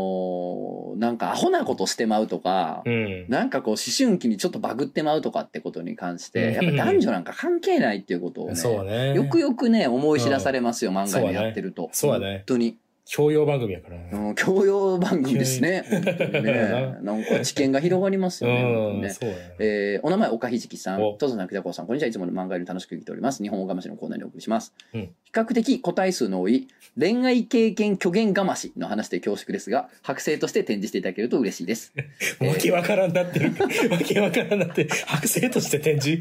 [0.95, 3.26] ーなんかアホなことしてまうとか、うん。
[3.30, 9.14] なんかこう思春期にちょっとバグってまうとかってことに関しうんて、やっぱ男女なんか関係ないっていうことをね、ね。
[9.14, 11.89] よくよくね、思い知らされますよ、漫画にやってると。
[11.91, 12.78] そうやね本当に。
[13.12, 14.20] 教養番組やから。
[14.20, 15.82] うん教養番組ですね。
[15.82, 16.97] ね。
[17.01, 19.01] なんか知見が広がりますよね。
[19.01, 19.55] ねそうやね。
[19.57, 21.01] えーお名前、岡ひじきさん。
[21.01, 21.88] おとぞなくじゃこうさん。
[21.88, 22.10] こんにちは。
[22.10, 23.41] いつもの漫画より楽しく聞いております。
[23.41, 24.76] 日本語がましのコーナーにお送りします。
[24.93, 26.68] うん比較的個体数の多い
[26.99, 31.93] 恋愛経験虚言がましの話で恐縮ですが、剥製として展示していただけると嬉しいです。
[32.41, 33.51] わけわからんなってる。
[33.89, 36.20] わけわからんなって、剥製として展示。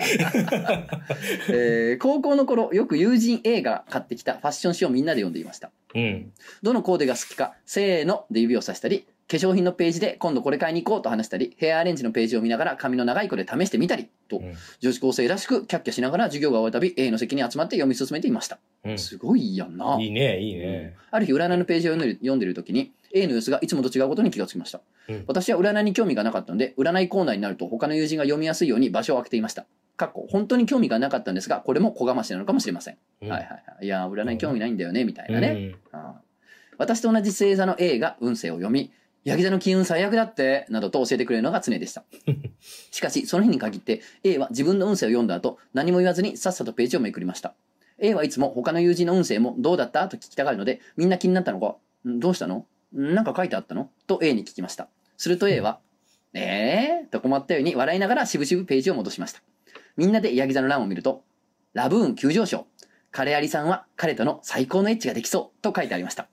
[1.50, 5.70] えー高校の頃、よく友人 A が買ってきたファッション誌をみんなで読んでいました。
[5.94, 6.32] うん。
[6.62, 14.54] どのコーデが好きか、せーので指をさしたり、粧品のページで今度これ買いに行こうと話したり、ヘアアレンジのページを見ながら髪の長い子で試してみたりと、うん。
[14.80, 18.58] 女子高生らしくキャッキャしながら授業が終わるたび A の席に集まって読み進めていました。
[18.84, 18.98] うん。
[18.98, 19.98] すごいやんな。
[20.00, 20.96] いいね、いいね。
[21.10, 25.24] ある日占いのページを読んでる時に A の様子がいつもと違うことに気がつきました、うん。
[25.26, 29.66] 私は占いに興味がなかったので占いコーナーになると他の友人が読みやすいように場所を空けていました
[29.96, 33.28] かっこ本当に興味がなかったんですがこれも小がましなのかもしれません、うん。
[33.28, 33.84] はいはいはい。
[33.84, 36.00] いやー占い興味ないんだよねみたいなね、うん。
[36.76, 38.92] 私と同じ星座の A が運勢を読み
[39.24, 42.04] ヤギ座の金運最悪だってなどと教えてくれるのが常でした。
[42.90, 47.54] しかしその日に限って A は自分の運勢を読んだ後何も言わずにさっさとページをめくりました。
[47.98, 50.08] A はいつも他の友人の運勢もどうだった？
[50.08, 51.76] と聞きたがるのでみんな気になったのか
[52.08, 52.66] んどうしたの
[52.96, 53.90] んなんか書いてあったの？
[54.06, 54.88] と A に聞きました。
[55.16, 55.80] すると A は
[56.32, 59.42] 「えー?」と困ったように笑いながらしぶしぶページを戻しました。
[59.96, 61.24] みんなでヤギ座の欄を見ると
[61.74, 62.66] 「ラブーン急上昇
[63.10, 66.28] 彼ありさんは彼との最高のエッチができそう」と書いてありました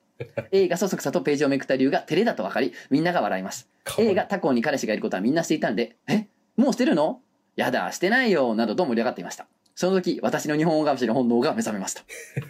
[0.51, 7.21] A がそそくさとページをめくった理由が照れだと分かりみんなが笑います A が他校に彼氏がいることはみんなしていたんで、えもうしてるの？
[7.55, 9.47] やだ、してないよ、などと盛り上がっていました。
[9.75, 12.03] その時、私の日本語学習の本能が目覚めました。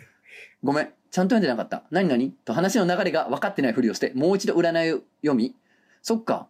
[0.64, 1.84] ごめん、ちゃんと読んでなかった。
[1.92, 5.56] 何々と話の流れが分かってないふりをして、もう一度占いを読み、
[6.02, 6.48] そっか、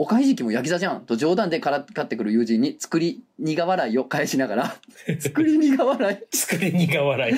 [0.00, 4.76] おかひじきもヤギ座じゃんと冗談でからかってくる友人に作り苦笑いを返しながら、
[5.18, 7.34] 作り苦笑い作りにが笑い。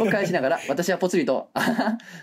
[0.00, 1.50] を返しながら、私はぽつりと、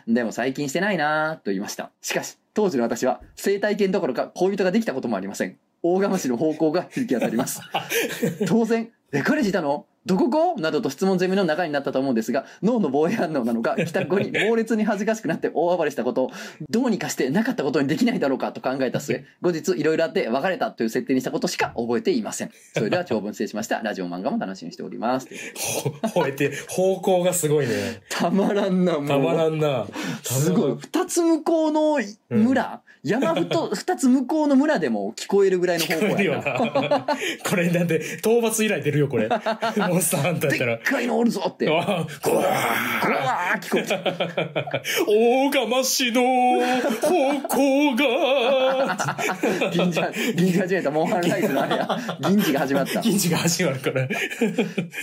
[0.08, 1.92] でも最近してないなぁと言いました。
[2.02, 5.58] しかし、当時の私は、生体験どころか恋人ができたこともありません。
[5.82, 7.60] 大釜市の方向が響き当たります。
[8.48, 9.86] 当然、え、彼氏いたの？
[10.06, 16.32] どここなどと質問攻めの中になったと思うんですが、脳の防衛反応なのか、帰宅後に猛烈に恥ずかしくなって大暴れしたことを、
[16.70, 22.52] どうにかしてなかったことにできないだろうかと考えた末、後日いろいろあって別れたという設定にしたことしか覚えていません。
[22.74, 23.82] それでは長文失礼しました。
[23.82, 25.30] ラジオ漫画も楽しみにしております。
[26.04, 28.02] ほ吠えて、方向がすごいね。
[28.10, 29.08] たまらんな、もう。
[29.08, 29.88] たまらんな。
[30.24, 30.76] すごい。
[30.76, 31.98] 二つ向こうの
[32.30, 36.90] 村、山ふ二つ向こうの村でも聞こえるぐらいの方聞こえるよ向やな。
[36.90, 37.08] な。
[37.46, 39.28] これだって、討伐以来出るよ、これ。
[39.94, 40.86] モンスターハンターやったらでっ。
[40.86, 41.68] かいのおるぞって。
[41.68, 44.02] うわああ、こわー聞こえた。
[45.08, 48.98] 大釜市の方向が、
[49.72, 50.02] 銀じ、
[50.36, 51.88] 銀じ始めた、モンハンライズのあれや。
[52.22, 53.02] 銀次が始まった。
[53.02, 54.08] 銀次が始まるから。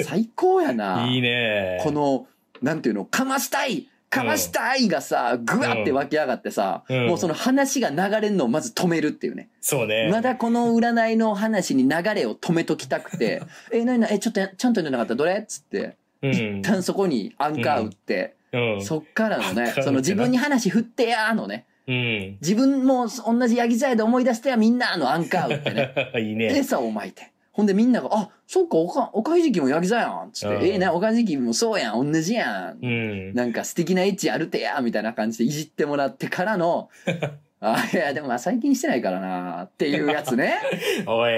[0.05, 1.07] 最高やな。
[1.09, 1.80] いいね。
[1.84, 2.26] この、
[2.61, 9.48] なんていうの、かましたいかましたいがさ、ぐわって湧き上がってさ、うんもうその話が流れるのをまず止めるっていうね。
[9.61, 10.08] そうね。
[10.11, 13.42] まだこの占いの話に流れを止めときたくて、
[13.72, 15.14] え、なになに、え、ちょっとや、ちゃんと読んでなかった？
[15.14, 15.38] どれ？
[15.38, 18.82] っつって、うん一旦そこにアンカー打って、うん。
[18.84, 22.36] そっからのねアンカー打って、なその自分に話振ってやーのね、うん。
[22.42, 25.94] 自分も同じヤギ座やで思い出してはみんなあのアンカー打ってね。
[26.20, 26.46] いいね。
[26.58, 27.30] 餌をまいて。
[27.53, 30.30] ほんでみんなが、あ、そっか、おか、おかひじきもヤギ座やん。
[30.32, 32.12] つって、うんええな、おかひじきもそうやん。
[32.12, 32.84] 同じやん。
[32.84, 33.34] うん。
[33.34, 36.88] なんか素敵なエッチあるてや、みたいな感じでいじってもらってからの、
[37.61, 40.61] あ、いや、でもまあ最近してないからな、っていうやつね。
[41.07, 41.32] おい。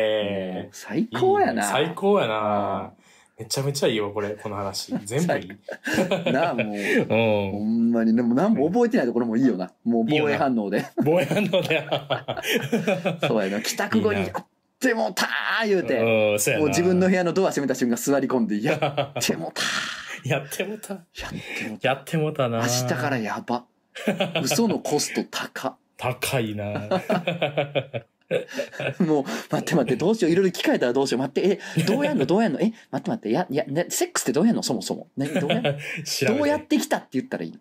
[0.54, 1.62] もう最高やな。
[1.62, 2.92] いい最高やな。
[3.38, 4.94] めちゃめちゃいいわ、これ、この話。
[5.04, 5.48] 全部い
[6.28, 6.32] い。
[6.32, 6.76] なあ、もう。
[7.08, 7.90] ほ うん。
[7.90, 9.72] んまに、でも何も覚えてないところもいいよな。
[9.84, 10.84] もう防衛反応で。
[11.02, 11.88] 防衛反応で。
[13.26, 13.60] そうやな。
[13.60, 14.46] 帰宅後にいいなやっ
[14.82, 16.58] てもたー言うて、うん。
[16.60, 18.74] もう自分の部屋のドア閉めた瞬間座り込んで、 や
[19.18, 20.28] ってもたー。
[20.28, 20.94] やってもた。
[20.94, 21.04] やっ
[21.58, 22.58] てもたやってもたな。
[22.58, 23.64] 明日からやば。
[24.42, 25.76] 嘘のコスト高。
[25.96, 26.64] 高いな。
[29.00, 30.30] もう、待って待って、どうしよう。
[30.30, 31.20] いろいろ聞かれたらどうしよう。
[31.20, 32.24] 待って、え、どうやんの？
[32.24, 32.60] どうやんの？
[32.60, 34.62] え、待って待って、や、いや、ね、セックスってどうやんの？
[34.62, 35.08] そもそも。
[35.16, 37.58] ね、どうやどうやってきたって言ったらいいの？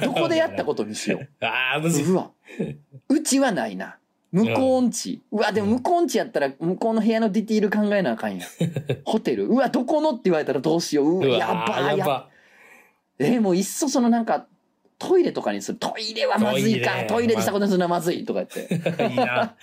[0.00, 1.44] どこでやったことにしよう？
[1.44, 2.04] ああ、むずい。
[2.04, 2.30] うわ。
[3.08, 3.96] うちはないな。
[4.32, 5.20] 向こうんち。
[5.30, 8.48] うわ、でも向こうんちやったら向こうの部屋のディティール考えなあかんやん。
[9.04, 9.46] ホテル。
[9.46, 11.18] うわ、どこのって言われたらどうしよう。
[11.18, 12.28] うわ、うわやばいややば。
[13.18, 14.46] えーもういっそそのなんか、
[14.98, 15.78] トイレとかにする。
[15.78, 16.92] トイレはまずいか。
[17.08, 19.04] トトイレイレでしたことにするのはまずいとか言って。
[19.04, 19.56] いい いな。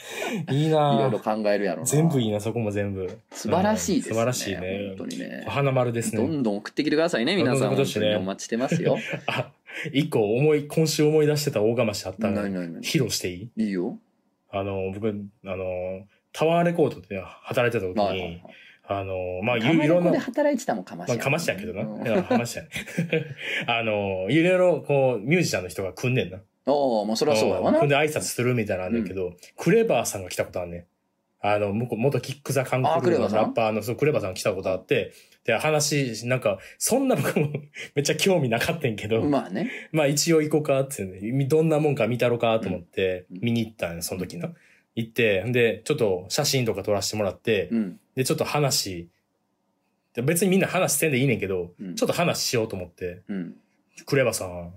[0.52, 1.20] いいろいろな。
[1.20, 1.86] 考えるやろな。
[1.86, 3.10] 全部いいな、そこも全部。
[3.32, 4.22] 素晴らしいですね。
[4.22, 5.46] うん素晴らしいね本当にね。
[5.48, 6.22] 花丸ですね。
[6.22, 7.60] どんどん送ってきてくださいね、皆さん。
[7.62, 8.98] どんどん本送ってほしいね当にお待ちしてますよ。
[9.28, 9.52] あ、
[9.94, 12.34] 一個思い、今週思い出してた大釜しあったの。
[12.44, 13.64] 何何何披露していい？
[13.64, 13.98] いいよ。
[14.52, 15.08] あの、僕、
[15.46, 18.42] あの、タワーレコードで働いてた時はいはいに、
[18.88, 21.84] あの、まあ、いろんな、働いてたもんかましまあ、やかましたけどな。
[21.84, 22.70] うんかましたね。
[23.68, 26.40] あの、いろいろ、こう、ミュージシャンの人が来んねんな。
[26.66, 27.90] おおもうそりゃそうやわなほん。
[27.90, 30.86] で挨拶するみたいなんだけど、クレバーさんが来たことあんねん。
[31.42, 35.14] あの、向こう、元キックザカンクルーのラッパーの、そう、クレバーさんが来たことあって、
[35.46, 37.50] で、話、なんか、そんな僕も
[37.96, 39.72] めっちゃ興味なかったんけど、まあね。
[39.92, 44.54] まあ一応行こうかって、ね、どんなもんか見たろかと思って、うん見に行ったんよ、その時な。
[44.96, 48.00] 行って、で、ちょっと写真とか撮らせてもらって、うん。
[48.16, 49.08] で、ちょっと話、
[50.14, 53.56] で別にみんな話せんでいいねんけど、うんちょっと話しようと思って、うん。
[54.06, 54.74] クレバさん、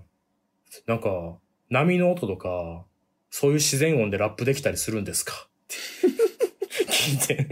[0.87, 1.37] なんか、
[1.69, 2.85] 波の音とか、
[3.29, 5.33] そういう自然音でラップできたりするんですか？
[5.33, 5.75] って
[6.87, 7.47] 聞いて。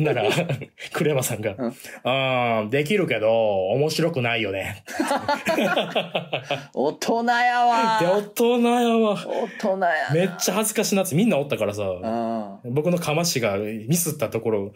[0.00, 0.24] なら、
[0.92, 4.84] クレバさんが、うんできるけど、面白くないよね。
[6.74, 9.14] 大人やわで、大人やわ。
[9.14, 14.72] 大人やなめっちゃ恥ずかしなってみんなおったからさ、あ僕のかましがミスったところ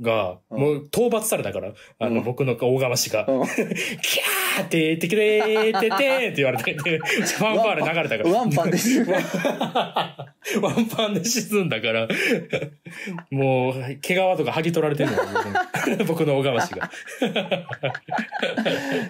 [0.00, 0.60] が、うん。
[0.60, 2.24] もう討伐されたから、あの、うん。
[2.24, 8.30] 僕の大釜しが、 キャーって、てけれーててーって言われて、でファンファーレ流れたから。
[8.30, 9.06] ワンパンで死ぬ。
[10.60, 12.06] ワンパンで沈 んだから、
[13.30, 15.22] もう、毛皮とか剥ぎ取られてるのよ、
[15.96, 16.90] 僕 僕の大釜しが。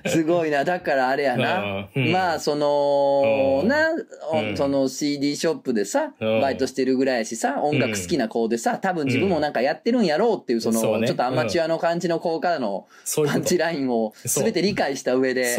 [0.06, 0.64] すごいな。
[0.64, 1.88] だからあれやな。
[1.94, 2.12] うん。
[2.12, 3.68] まあ、その、うん。
[3.68, 4.56] な、うん。
[4.56, 6.40] その CD ショップでさ、うん。
[6.40, 12.86] バイトしてるぐらいやしさ、音楽好きな子でさ、多分自分もなんかやってるんやろうっていう、その、ねちょっとアマチュアの感じの子からの
[13.26, 15.34] パンチラインを全て理解した上と。
[15.34, 15.54] で。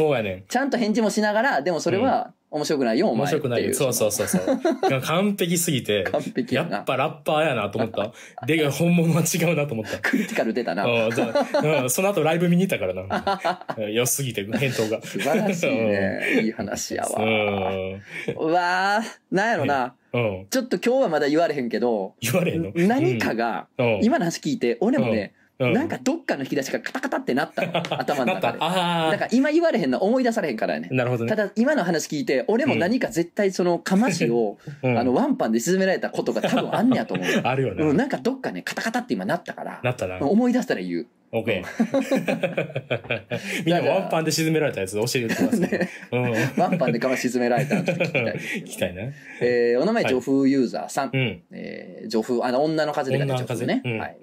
[0.47, 3.41] ちゃんと返事もしながら、でもそれは面白くないよ、お面前っていう。
[3.41, 3.73] 白くないよ。
[3.73, 5.01] そうそうそうそう。
[5.01, 6.03] 完璧すぎて。
[6.09, 8.13] 完璧やなやっぱラッパーやなと思った。
[8.45, 9.97] で、本物は違うなと思った。
[9.99, 10.85] クリティカル出たな。
[10.85, 13.65] うんじゃあうんその後ライブ見に行ったからな。
[13.77, 15.01] うん良すぎて、返答が。
[15.01, 16.41] 素晴らしいね。
[16.43, 17.21] いい話やわ。
[17.21, 18.01] うん。
[18.39, 19.95] うわー、なんやろな。
[20.13, 20.45] うん。
[20.49, 22.71] ちょっと今日はまだ言われへんけど、言われへんの？
[22.75, 27.77] 何かが、うん今の話聞いて、俺もね、うんなんかどっかの引き出しがカタカタってなったの。
[27.99, 28.57] 頭の中で。
[28.59, 30.93] あだから今言われへんの思い出されへんからやねあ。。
[30.93, 31.29] なるほどね。
[31.29, 37.27] ただ今の話聞いて、俺も何か絶対そのかましを、うんあの、ワンパンで沈められたことが多分あんねやと思う。
[37.43, 37.93] あるようん、な。
[37.93, 40.19] なんかどっかね、カタカタって今なったから、なったな。
[40.19, 41.07] 思い出したら言う。
[41.37, 43.39] オッケー。
[43.65, 45.89] みんなワンパンで沈められたやつ教えてください。
[46.13, 46.31] うん。
[46.57, 48.23] ワンパンでかまし沈められたのちょっと聞きたい。
[48.63, 49.01] 聞きたいな。
[49.41, 51.09] えー、お名前、はい女風ユーザーさん。
[51.13, 51.43] うん。
[51.51, 53.81] えー、女風、あの、女の風で女風ね。
[53.83, 54.17] うんはい。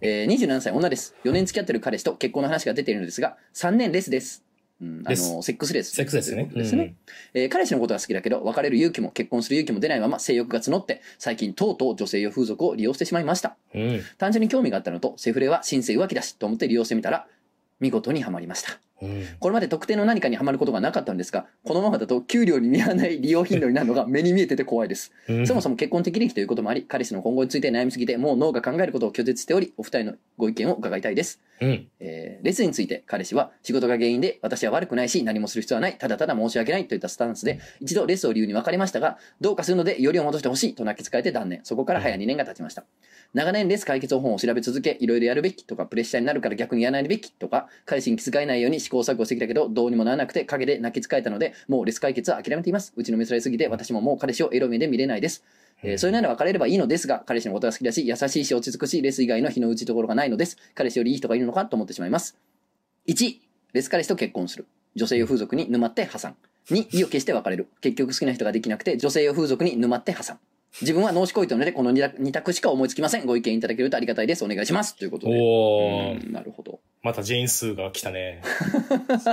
[0.00, 1.14] えー、27歳女です。
[1.24, 4.44] 4年付き合ってる彼氏と結婚の話が出ているのですが、3年レスです。
[4.80, 5.94] うん、あレの、セックスレス。
[5.94, 6.94] セックスですねですね。
[7.32, 13.56] えー彼氏のことが好きだけど、別れる勇気も結婚する勇気も出ないまま性欲が募って、最近とうとう女性用風俗を利用してしまいました。
[13.74, 14.00] うん。
[14.18, 17.26] 単純に興味があったのと、セフレは新生浮気だしと思って利用してみたら、
[17.80, 18.78] 見事にはまりました。
[19.04, 19.26] うん。
[19.38, 25.12] これまで特定の何かにはまることがなかったんですが、このままだと給料に見合わない利用頻度になるのが目に見えてて怖いです。
[25.28, 25.46] うん。
[25.46, 31.40] そもそも結婚適齢期ということもあり、彼氏の今後について悩みすぎて、もう脳が考えることを拒絶しており、お二人のご意見を伺いたいです。
[31.60, 31.88] うん。
[32.00, 42.84] えーレスについて彼氏は仕事が原因で私は悪くないし何もする必要はないただただ申し訳ないといったスタンスで一度レスを理由に別れましたがどうかするのでよりを戻してほしいと泣きつかれて断念そこから早2年が経ちました
[43.32, 55.44] 長年レス解決方法を調べ続けいろいろやるべきとかプレッシャーになるから逆にやらないべきとか彼氏に気遣えないように試行錯誤してきたけどどうにもならなくて陰で泣きつかれたのでもうレス解決は諦めていますうちの見せられすぎて私ももう彼氏をエロ目で見れないです
[55.82, 60.56] えーそれなら別れればいいのですが、彼氏のことが好きだし、優しいし、落ち着くし、レス以外の日の打ちどころがないのです。
[60.74, 62.36] 彼氏よりいい人がいるのかと思ってしまいます。
[63.06, 63.36] 1、
[63.74, 64.66] レス彼氏と結婚する。
[64.94, 66.36] 女性用風俗に沼って破産。
[66.70, 67.68] 2、意を決して別れる。
[67.80, 70.38] 結局好きな人ができなくて、女性用風俗に沼って破産。
[70.80, 73.26] 自分は脳死行為というので、この2択しか思いつきません。
[73.26, 74.44] ご意見いただけるとありがたいです。
[74.44, 74.96] お願いします。
[74.96, 75.38] ということで。
[75.40, 76.80] おなるほど。
[77.02, 78.42] またジェーンスーが来たね。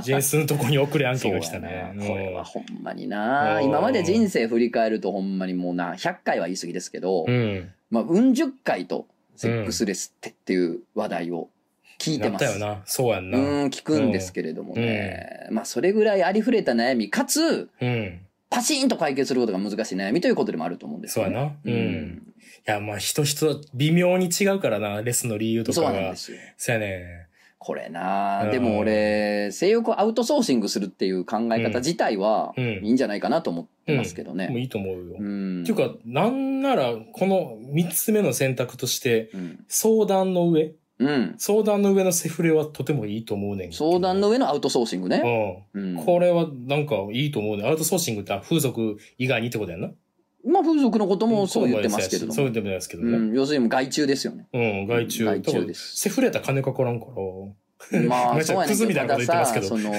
[0.04, 7.72] ジェーンスーのとこに送れ案件が来たねこれはほんまにうなん今まで人生振り返るとほんまにもうな、100回は言い過ぎですけど、うん。
[7.90, 11.50] まあ、うん十回とセックスレスってっていう話題を
[11.98, 12.46] 聞いてます。
[12.46, 12.82] なったよな。
[12.86, 13.40] そうやんな。
[13.40, 15.48] うん、聞くんですけれどもね。
[15.50, 18.20] まあ、それぐらいありふれた悩み、かつ、うん。
[18.52, 21.34] パシーンと解決することが難しい悩みということでもあると思うんですよ、ね。
[21.34, 21.56] そうやな。
[21.64, 22.34] うん。
[22.68, 25.88] いや、まあ、人人微妙に違うからな、レスの理由とかが。
[25.88, 26.38] そうなんですよ。
[26.58, 27.28] そうやね。
[27.64, 34.50] これな、うんでも俺、性欲をアウトソーシングするっていう考え方自体は、うんいいんじゃないかなと思ってますけどね。
[34.50, 35.16] もういいと思うよ。
[35.18, 35.62] うん。
[35.62, 39.66] っていうか、なんなら、この三つ目の選択として、うん。
[39.70, 41.36] 相談の上うん。
[41.38, 43.74] 相談の上のセフレはとてもいいと思うねん。
[43.74, 45.66] 相談の上のアウトソーシングね。
[45.74, 45.80] う。
[45.80, 46.06] うんん。
[46.06, 47.68] これはなんかいいと思うね。
[47.68, 49.90] アウトソーシングって風俗以外にってことやんな。
[50.46, 52.34] まあ、風俗のこともそう言ってますけれども。
[52.34, 53.18] そう言ってますけどね。
[53.18, 53.34] うん。
[53.34, 54.48] 要するに外注ですよね。
[54.54, 55.26] うん、外注。
[55.26, 57.12] 外注ですセフレやったら金かからんから。
[58.08, 59.90] まあ、 めっちゃそうやねんクズみたいなこと言ってますけどたださ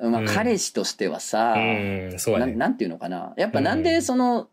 [0.00, 2.52] その、 まあ、うん彼氏としてはさ、うん、そうやね。
[2.52, 3.34] ななんていうのかな。
[3.36, 4.48] やっぱなんでその、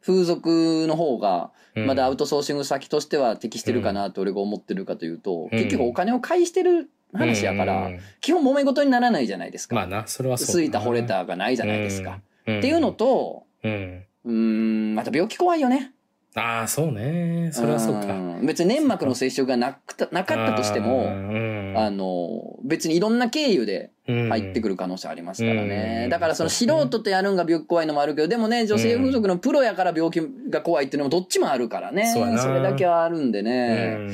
[0.00, 9.74] 風俗の方が、うんまだアウトソーシング先としては適してるかなと俺が思ってるかというと、うん結局お金を返してる話やから、うん基本揉め事にならないじゃないですか。
[9.76, 10.46] まあな、それはそう。
[10.46, 12.20] ついた惚れたがないじゃないですか。。
[12.46, 14.04] うんっていうの、と、うん。
[14.92, 15.93] ん、また病気怖いよね。
[16.36, 17.50] ああ、そうね。
[17.52, 18.06] それはそうか。
[18.12, 21.08] ん別に粘膜の接触がなくたなかったとしても、
[21.76, 24.74] あの、別にいろんな経由で入ってくる。
[24.74, 26.02] る可能性ありますからね。
[26.04, 30.20] うんだからその素人とやるんが病気怖いのもあるけど、でもね、女性風俗のプロやから病気
[30.50, 32.10] が怖いっていうのもどっちもあるからね。
[32.12, 33.94] そうやなそれだけはあるんでうね。
[33.96, 34.10] ん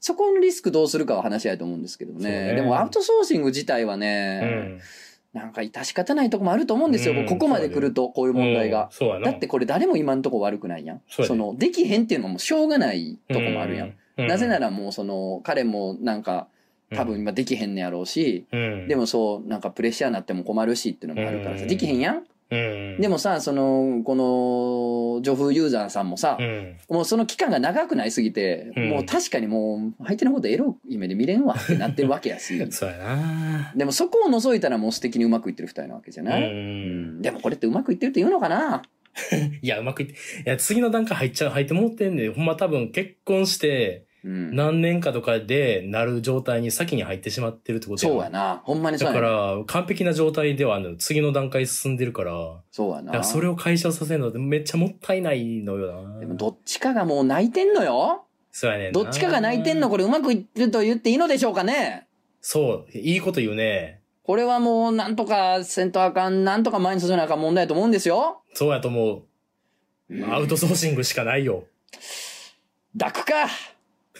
[0.00, 2.30] そこのリスクどうするかは話し合いと思うんですけどそうね。
[2.30, 4.80] ねでもアウトソーシング自体はうね、ん。
[5.32, 7.14] なんか致し方ないとこもあると思うんですよ。
[7.14, 8.88] うんここまで来ると、こういう問題が。
[8.90, 9.30] そうやな。
[9.30, 11.02] だってこれ誰も今んとこ悪くないやん。
[11.08, 13.94] そうやねその、できへんっていうのもしょうがないとこもあるやん。
[14.16, 14.26] うん。
[14.26, 16.48] なぜならもうその、彼もなんか、
[16.92, 28.88] 多分今できへんねやろうし、うん、でもそう、なんかプレッシャーになっても困るしっていうのもあるからさ、うんできへんやんうん、でもさ、その、この、女風ユーザーさんもさう、ん、もうその期間が長くなりすぎて、うん。
[28.90, 33.72] もう確かにもう、相手のことエロい目で見れんわってなってるわけやし、 そうやな。
[33.76, 37.22] でもそこを除いたらもう素敵にうまくいってる二人なわけじゃうない、ん。
[37.22, 38.82] でもこれってうまくいってるって言うのかな？
[39.62, 44.09] いや、うまくいって、いや、次の段階入っちゃう、入ってもってんで、ほんま多分結婚して、うん。
[44.22, 48.60] 何年かとかでなる状態に先に入ってしまってるってことそうやな。
[48.64, 49.56] ほんまにそうだかやな。
[49.56, 53.06] ら、完璧な状態ではある次の段階進んでるから、そうやな。
[53.06, 56.18] だからそれを解消させるのってめっちゃもったいないのよな。
[56.20, 62.08] でもどっちかがもう泣いてんのよそうやねんなどっちかが泣いてんのこれうまくいってると言っていいのでしょうかね
[62.40, 64.00] そう、いいこと言うね。
[64.22, 68.42] これはもうなんとかせんとあかん、なんとか前に進めなあかん問題だと思うんですよ。
[68.54, 69.24] そうやと思
[70.10, 70.24] う。
[70.30, 71.64] アウトソーシングしかないよ。
[72.98, 73.48] 抱くか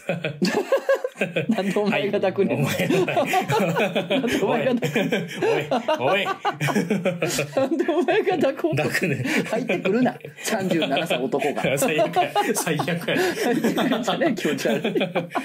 [1.49, 2.61] なんでお前が抱くねん。
[2.61, 3.25] お前がな
[4.19, 5.01] んでお前が抱く
[6.01, 6.33] おい、おい、な
[7.67, 9.25] んでお前が抱こうと抱くね。
[9.51, 10.17] 入ってくるな。
[10.45, 11.79] 37歳男が。
[11.79, 12.33] 最悪や。
[12.55, 13.17] 最悪や。
[13.17, 15.03] 入ってくるんじゃね気持ち悪い。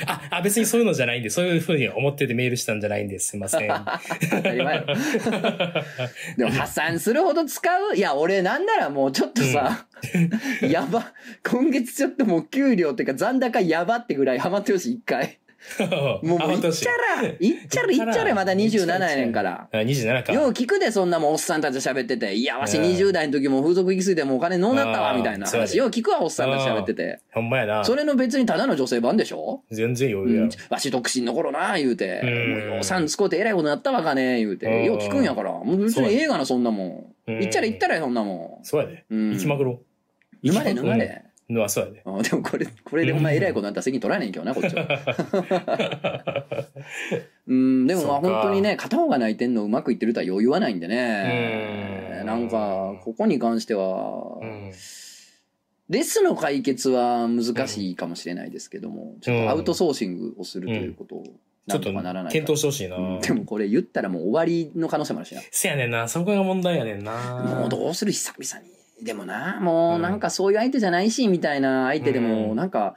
[0.07, 3.31] あ、あ、別にそういうのじゃないんで、そういうふうに思っててメールしたんじゃないんです。
[3.31, 3.69] すいません。
[4.31, 4.85] 当たり前。
[6.37, 7.95] でも破産するほど使う？
[7.97, 9.87] いや、俺なんならもうちょっとさ、
[10.69, 11.13] やば。
[11.49, 15.39] 今月ちょっともう給料っていうか残高やばってぐらいハマってほしい、一回。
[16.21, 16.91] もう、もういっちゃ
[17.21, 19.67] ら、いっちゃら、いっちゃら、まだ27やねんから。
[19.71, 20.31] あ、27か。
[20.31, 22.35] よう聞くで、そんなもんおっさんたちと喋ってて。
[22.35, 25.75] いや、わしうん20代の時も風俗行き過ぎてもうお金のうなったわ、みたいな話。
[25.79, 27.19] よう聞くわ、おっさんたち喋ってて。
[27.33, 27.83] ほんまやな。
[27.83, 29.63] それの別にただの女性版でしょ？
[29.71, 30.49] 全然余裕やうん。
[30.69, 32.21] わし独身の頃な、言うて。
[32.23, 34.67] うんもうようさん使うて偉いことになったわかね、言うて。
[34.67, 35.49] うんよう聞くんやから。
[35.51, 37.14] もう別にええがな、そんなもん。
[37.27, 39.05] うん行っちゃれ行ったらそんなもそうやで。
[39.09, 39.79] うん行きまくろん。
[40.43, 41.23] 沼れ沼れ。
[41.49, 41.53] う。
[41.53, 42.01] のはそうやで。
[42.05, 44.87] あでもこれ、これでお前偉いことになったら責任取らねえんけどな、こっちは。
[47.47, 52.19] うん、でもまあそうか本当にね、片方が泣いてんのうまくいってるとはよう言わないんでね。
[52.21, 54.71] うんなんか、ここに関してはう、ん。
[55.89, 61.23] レスの解決は難しいかもしれないですけども、ちょっとアウトソーシングをするということを、
[61.67, 62.97] ちょっとならないか検討してほしいな。
[62.97, 65.41] うんでもこれ言ったらもう終わりの可能性もあるしな。
[65.51, 66.07] せやねんな。
[66.07, 67.43] そこが問題やねんな。
[67.43, 68.75] もうどうする久々に。
[69.03, 72.95] でもな、もうなんかそういう相手じゃないし、みたいな相手でも、うんなんか、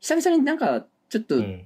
[0.00, 1.62] 久々になんか、ちょっと、うん。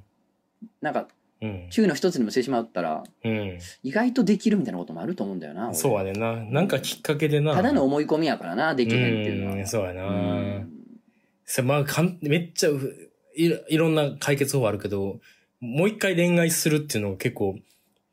[0.81, 1.09] なんか、
[1.41, 1.67] うん。
[1.71, 3.59] 週の一つにもしてしまったら、うん。
[3.83, 5.69] 意外とできるみたいなこともあると思うんだよな。
[5.69, 6.37] 俺そうやねんな。
[6.37, 7.55] なんかきっかけでな。
[7.55, 9.57] ただの思い込みやからな、できへんっていうのは。
[9.57, 10.07] うんそうやな。
[10.07, 10.73] うん
[11.45, 12.71] さまあ、かんめっちゃ
[13.35, 15.21] いろんな解決法あるけど、
[15.63, 17.57] もう一回恋愛するっていうのが結構、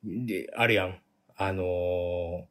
[0.04, 0.96] であるやん。
[1.36, 2.44] あのー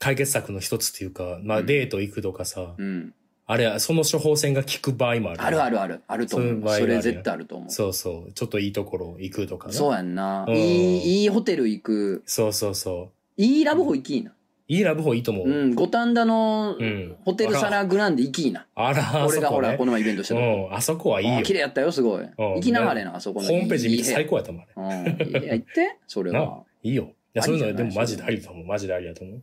[0.00, 3.14] 解決策の一つっていうか、まあうんデート行くとかさ、うん。
[3.46, 5.42] あれ、その処方箋が効く場合もある。
[5.42, 6.02] あるあるある。
[6.06, 6.62] あると思う。
[6.68, 7.70] そそれ絶対あると思う。
[7.70, 8.32] そうそう。
[8.32, 10.44] ちょっといいところ行くとかなそうやんな。
[10.48, 12.22] うんいい、いいホテル行く。
[12.26, 13.42] そうそうそう。
[13.42, 14.32] いいラブホ行きいな。
[14.66, 15.48] いいラブホいいと思う。
[15.48, 15.74] うん。
[15.74, 18.66] 五反田のうんホテルサラグランデ行きいな。
[18.74, 20.40] あら、あ俺がほら、そこねこの前イベントした時。
[20.40, 21.38] うん、あそこはいいよ。
[21.38, 22.26] あ綺麗やったよ、すごい。
[22.38, 23.48] 行きながらな、あそこの。
[23.48, 25.16] ホームページ見て最高やったもん、あれ。
[25.18, 25.44] うん。
[25.44, 26.62] いや、行って、それなは。
[26.82, 27.04] いいよ。
[27.04, 28.66] いや、そういうのでもマジでありだと思う。
[28.66, 29.42] マジでありだと思う。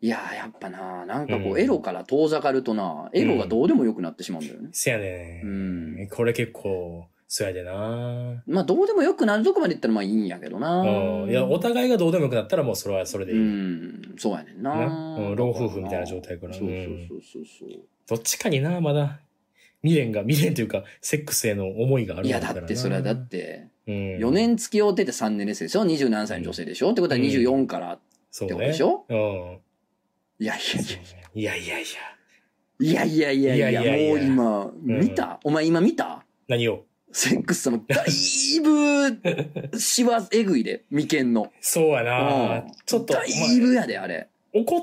[0.00, 4.70] いやー、やっぱな、なんかこうんう、エロから遠ざかるとな、エロがどうでもよくなってしまうんだよね。
[4.72, 5.42] せやね。
[5.44, 6.08] うん。
[6.10, 8.42] これ結構、そうやでな。
[8.46, 10.82] まあ、どうでもよくなるとこまで言ったらまあいいんやけどな。
[10.82, 11.30] うん。
[11.30, 13.42] いや、お互いがどうでもよくなったらもうそれはそれでういい。
[13.42, 14.74] ん、そうやねんな。
[14.76, 17.80] なうん老夫婦みたいな状態やからそうそうそうそうそう。
[18.06, 19.20] どっちかにな、まだ、
[19.82, 26.90] 未練が、未練というか、セックスへの思いがあるいや、んだってそれはだっ、て、うん、4年付き合うてて3年ですでしょ ?20 何歳の女性でしょ？
[26.90, 27.98] ってことは24から。
[28.30, 29.06] そうってことでしょ？
[29.08, 29.58] うん。
[30.38, 30.58] いやい
[31.34, 33.04] いやいやいや。
[33.04, 33.32] やいや。
[33.32, 35.40] いやいやいやいや、いやいやいやもう今、ん見た？
[35.44, 36.24] お前今見た？
[36.48, 36.84] 何を？
[37.12, 41.52] セックス様、だいぶ、しわえぐいで、眉間の。
[41.60, 42.72] そうやなうん。
[42.86, 44.28] ちょっと、だいぶやで、あれ。
[44.54, 44.80] 怒っ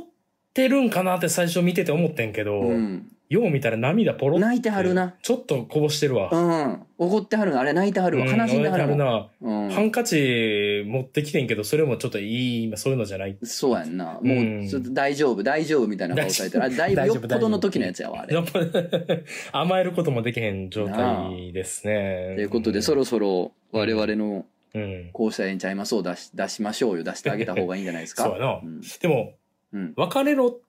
[0.53, 3.11] てるんかなって最初見てて思ってんけど、うん。
[3.29, 5.13] よう見たら涙ポロって泣いてはるな。
[5.21, 6.29] ちょっとこぼしてるわ。
[6.31, 6.81] うん。
[6.97, 8.25] 怒ってはるのあれ泣いてはるわ。
[8.25, 8.95] うん悲しんではるわ。
[8.95, 9.29] な。
[9.39, 9.69] うん。
[9.69, 13.37] ハンカチ持ってきてんけど、それもちょっといい、今そういうのじゃない。
[13.43, 14.19] そうやんな。
[14.19, 16.63] もうちょっと大丈夫、大丈夫みたいな顔されてる。
[16.63, 18.35] あれ、だいぶよっぽどの時のやつやわ、あれ。
[19.53, 22.33] 甘えることもできへん状態ですね。
[22.35, 25.09] ということで、そろそろ我々のうん。
[25.13, 27.03] こうしたらええんちゃいますを出し、出しましょうよ。
[27.03, 28.23] 出してあげた方がいいんじゃないですか。
[28.23, 28.81] そうやなうん。
[28.81, 29.33] でも、
[29.71, 30.59] うん別れろ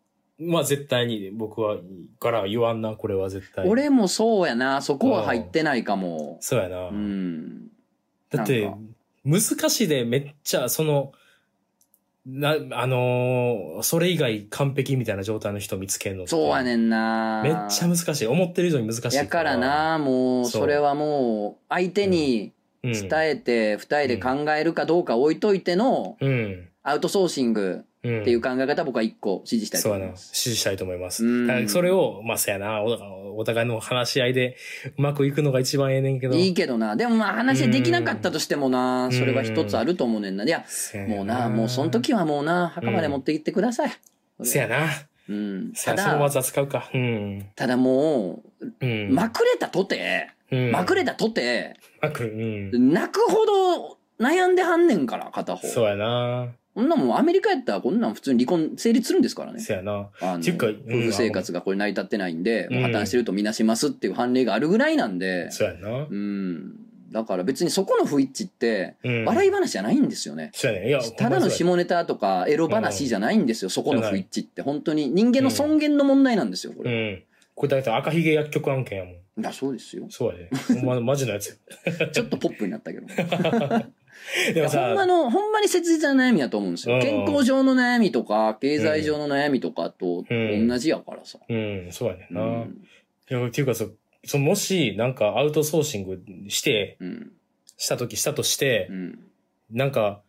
[0.41, 1.79] は絶対に僕は、
[2.19, 3.69] から言わんな、これは絶対。
[3.69, 4.83] 俺もそうやな。
[4.83, 6.39] そこは入ってないかも。
[6.41, 6.89] そうやな。
[6.89, 7.69] うん。
[8.31, 8.71] だって
[9.25, 11.13] 難しいでめっちゃ、その、
[12.27, 17.41] な、あのーそれ以外完璧みたいな状態の人見つけるのってそうやねんな。
[17.43, 18.27] めっちゃ難しい。
[18.27, 19.17] 思ってる以上に難しい。
[19.17, 26.69] やから、な、もう、それはもう、相手にうん、伝えて、二人で考えるかどうか置いといての、うん。
[26.83, 27.85] アウトソーシングうん。
[28.01, 30.05] っていう考え方僕は一個支持したいとそうやな。
[30.07, 30.31] 思います。
[30.35, 31.25] 支持したいと思います。
[31.25, 33.21] うんそれを、まあ、そうやなお。
[33.37, 34.57] お互いの話し合いで
[34.99, 36.35] うまくいくのが一番ええねんけど。
[36.37, 36.97] いいけどな。
[36.97, 40.45] でもまあ話できなかったとしてもな、うんそれは一つあると思うねんな。
[40.45, 43.91] いや、せやもうな、もうその時はもうな、墓まで持って行ってください。
[44.43, 44.89] せやな。
[45.29, 45.73] うん。
[45.75, 46.91] せただ、やその技使うか。
[46.93, 47.47] うん。
[47.55, 49.15] ただもう、うん。
[49.15, 52.93] まくれたとて、うんまくれたとて、まくうん。
[52.93, 55.67] 泣くほど悩んではんねんから、片方。
[55.69, 56.49] そうやな。
[56.81, 59.61] こんなもんアメリカやったらこんなん普通に離婚成立するんですからね。
[59.61, 60.09] せやな。
[60.23, 66.07] あの夫婦生活がこれ成り立ってないんで、うん破綻してるとみなしますっていう判例があるぐらいなんで、そうやな。
[66.09, 66.73] うん。
[67.13, 69.25] だから別にそこの不一致って、うん。
[69.27, 70.53] 笑い話じゃないんですよね。
[70.55, 70.89] そうやね。
[70.89, 74.63] いや、ただの下ネタとかエロ話じゃないんですよ、そこの不一致って。
[74.63, 76.91] 本当に人間の尊厳の問題なんですよ、これ。
[76.91, 77.23] うん。
[77.55, 79.15] これだって赤ひげ薬局案件やもん。
[79.15, 80.07] いや、そうですよ。
[80.09, 80.51] そうやで。
[80.81, 81.57] ほんま、マジのやつよ。
[82.11, 83.07] ちょっとポップになったけど。
[84.51, 86.97] い でもやほんまさ、の、ほんまに切実な悩みだと思うんですよ。
[86.97, 91.39] うん健康上の悩みとか、経済上の悩みとかとうん同じやからさ。
[91.49, 92.43] うん、そうやねんな。
[92.43, 92.87] うん
[93.31, 93.91] いや、っていうかそ、
[94.25, 97.33] そのもし、なんかアウトソーシングして、うん。
[97.77, 99.19] したときしたとしてう、ん。
[99.71, 100.23] なんか、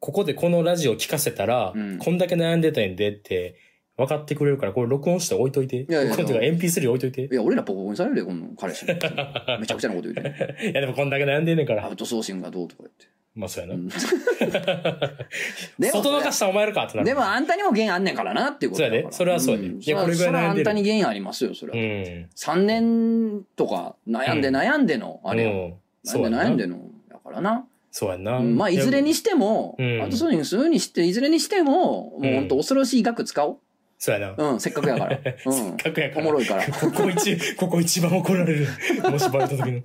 [0.00, 3.56] ここでこのラジオ聞かせたら、うんこんだけ悩んでたんでって、
[3.98, 5.84] 分かってくれるから、これ録音して置いといて。
[5.88, 7.28] やいや録音っていうか MP3 置いといて。
[7.32, 8.92] いや、俺らボコボコにされるよ、この彼氏に。
[9.60, 10.70] めちゃくちゃなこと言うて。
[10.70, 11.84] いや、でもこんだけ悩んでんねんから。
[11.84, 13.06] アウトソーシングがどうとか言って。
[13.38, 13.74] まあ、そうやな。
[13.74, 13.88] うん
[15.78, 17.06] で外のかしたお前らかってなる。
[17.06, 19.02] でもあんたにも原因あんねんからなっていうことだから。
[19.02, 21.78] そうやでそれはそうやでんいやこれぐらいそれはあ悩んでるんたに原因ありますよ、それは。
[21.78, 22.28] うん。
[22.34, 25.50] 3年とか悩んでうん悩んでの、あれよ。
[25.50, 25.56] うん。
[25.56, 26.42] 悩んでそうやな。
[26.42, 26.78] 悩んでの。
[27.08, 27.64] だからな。
[27.92, 28.38] そうやな。
[28.38, 33.58] うんまあ、いずれにしても、うんアウトソーシングするにして、いずれにしても、もう本当恐ろしい額使おう。
[33.98, 34.50] そうやな。
[34.52, 35.18] うん、せっかくやから。
[35.18, 35.52] うん。
[35.52, 36.62] せっかくやからおもろいから。
[36.64, 38.66] ここ一、ここ一番怒られる。
[39.10, 39.82] もしバレた時の。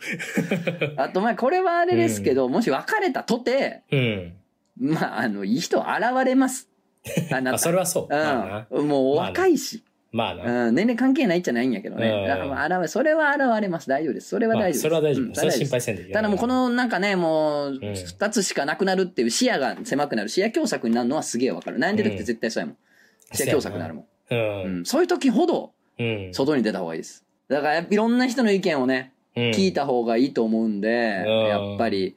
[1.04, 4.34] あと、まあ、これはあれですけど、もし別れたとて、うん。
[4.80, 6.70] まあ、あの、いい人現れます。
[7.32, 7.58] あなあ、た。
[7.58, 8.08] それはそう。
[8.10, 8.88] まあなうん。
[8.88, 9.84] もうお若いし。
[10.12, 10.68] まあな。
[10.68, 12.08] うん、年齢関係ないっちゃないんやけどね。
[12.08, 13.90] うん現れそれは現れます。
[13.90, 14.30] 大丈夫です。
[14.30, 14.82] それはまあ大丈夫です。
[14.82, 15.26] それは大丈夫。
[15.26, 21.80] うんそれは心配せんでいいよただもうこ、のなんかね、もう、二つしかなくなるっていう視野が狭くなる、視野狭窄になるのはすげえわかる。
[21.80, 22.78] 悩んでる時って絶対そうやもん。
[23.34, 24.04] 視野狭窄になるもん。
[24.04, 24.36] う。
[24.36, 24.36] う
[24.70, 24.86] んん。
[24.86, 26.30] そういう時ほど、うん。
[26.34, 27.24] 外に出た方がいいです。
[27.50, 32.16] だからいろんな人の意見をね、うん聞いた方がいいと思うんで、うんやっぱり、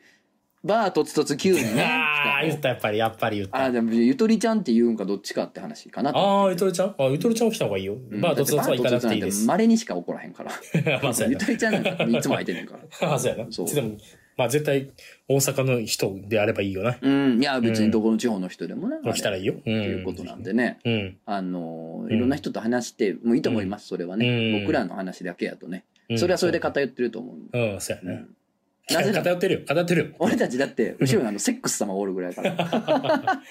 [0.62, 1.82] バーとつとつ Q にね。
[1.88, 3.64] ああ、言った、やっぱり、やっぱり言った。
[3.64, 6.18] あ、でもゆとりちゃんって言うんかどっちかって話かなと。
[6.18, 6.94] ああ、ゆとりちゃん？
[6.98, 7.94] あ、ゆとりちゃん来た方がいいよ。
[7.94, 9.46] うんまあ、どつどつは行かなくていいです。
[9.46, 10.50] 稀にしか怒らへんから。
[11.02, 12.80] まあ、そうやゆとりちゃんなんかいつも空いてんねんから。
[13.08, 13.14] な。
[13.14, 13.50] あそうやな。
[13.50, 13.96] そうでも、
[14.36, 14.90] まあ、絶対、
[15.28, 16.98] 大阪の人であればいいよな。
[17.00, 17.40] うん。
[17.40, 18.96] いや、別にどこの地方の人でもね。
[19.14, 19.54] 来たらいいよ。
[19.54, 19.60] うん。
[19.60, 20.78] っていうことなんでね。
[20.84, 21.16] うん。
[21.24, 24.28] あのいろんな人と話してもいいと思います、それはね。
[24.28, 25.84] うん僕らの話だけやとね。
[26.10, 27.58] うんそれはそれで偏ってると思う。
[27.58, 28.12] うん、そうやな。
[28.12, 28.28] うん
[28.88, 29.60] なぜ偏ってるよ。
[29.66, 30.16] 偏ってるよ。
[30.20, 32.54] 俺たちだって、後ろにあの、セックス様がおるぐらいから。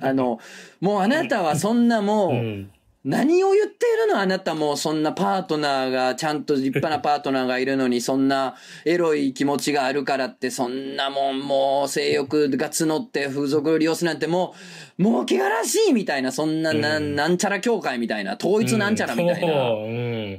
[0.00, 0.38] あの、
[0.80, 2.70] もうあなたはそんなもう、うん。
[3.04, 4.20] 何を言っているの？
[4.20, 14.54] あなたもそんなパートナーが、ちゃんと立派なパートナーがいるのに、そんなエロい気持ちがあるからって、そんなもん、もう性欲が募って風俗を利用するなんても
[14.98, 19.52] う、もう気がらしいみたいな、そんな、なうんなんちゃら協会みたいな、統一なんちゃらみたいな。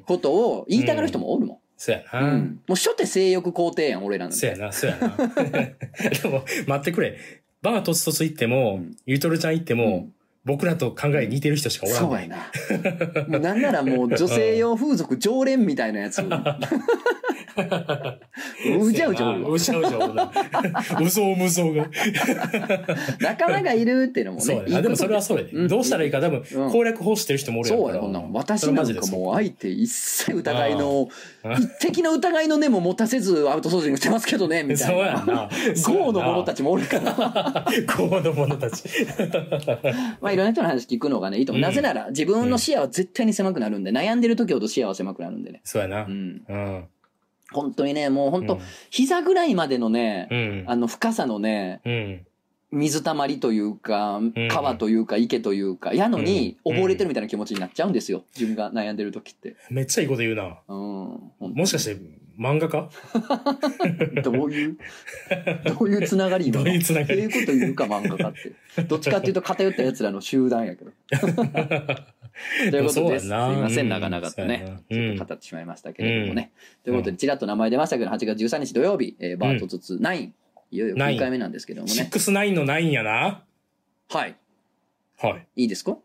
[0.05, 1.57] ことを言いたがる人もおるもん。
[1.75, 2.27] そうやな。
[2.27, 2.61] うん。
[2.65, 4.37] もう初手性欲肯定やん、俺らなんて。
[4.37, 5.09] そうやな、そうやな。
[5.19, 7.17] でも、待ってくれ。
[7.61, 10.13] バーとつとつ行っても、うんゆとりちゃん行っても、うん
[10.45, 11.99] 僕らと考え似てる人しかおらん。
[11.99, 12.37] そうやな。
[13.27, 16.21] もうなんならもう女性用風俗常連みたいなやつ。
[18.79, 20.31] うじゃうじゃうようじゃうじゃうな。
[21.01, 21.87] うぞうむぞうが。
[23.19, 24.43] 仲間がいるっていうのもね。
[24.43, 24.81] そうやな。
[24.81, 25.51] でもそれはそうやで。
[25.51, 28.31] うんどうしたらいいか多分、うん攻略法知ってる人もおるやそうや、ほんなん。
[28.31, 31.07] 私なんかもう相手一切疑いの
[31.43, 35.05] ああ、一滴の疑いの根も持たせずアウトソーシングしてますけどね、みたそういな。
[35.05, 35.33] やんな。
[35.85, 37.65] ゴーの者たちもおるから。
[37.71, 37.81] ち。
[37.97, 38.83] ゴーの者たち。
[40.21, 41.59] まあいろんな人の話聞くのがね、いいと思う。
[41.59, 45.61] うんなぜなら自分の視野は絶対に狭くなるんで、悩んでる時ほど視野は狭くなるんでね。
[45.63, 46.09] そうやなう。
[46.09, 46.41] ん。
[46.47, 46.83] うん。
[47.53, 50.63] 本当にね、もう本当うん膝ぐらいまでのね、うん。
[50.67, 52.25] あの深さのね、うん。
[52.71, 58.23] 水たまりというかん、川というか、池というか、やのにうん溺れてるみたいな気持ちになっちゃうんですよ。
[58.35, 59.55] 自分が悩んでる時って。
[59.69, 60.57] めっちゃいいこと言うな。
[60.67, 61.53] うん。
[61.53, 61.97] もしかして、
[62.39, 62.89] 漫画家？
[64.23, 64.77] どういう、
[65.65, 66.63] どういうつながり今の？
[66.65, 67.25] どういうつながり？
[67.25, 68.33] っていうこと言うか漫画家っ
[68.75, 68.83] て。
[68.83, 70.91] どっちかっていうと偏った奴らの集団やけど。
[72.71, 73.27] ということです。
[73.27, 74.57] すいません、うん長々とね
[74.89, 74.97] な。
[74.97, 76.51] ちょっと語ってしまいましたけれどもね。
[76.83, 80.31] ということで、ちらっと名前出ましたけど、8月13日土曜日、えーバートツツ9、
[80.71, 81.93] いよいよ9回目なんですけどもね。
[82.11, 83.43] 69の9やな。
[84.09, 84.35] はい。
[85.19, 85.47] はい。
[85.55, 85.97] いいですか？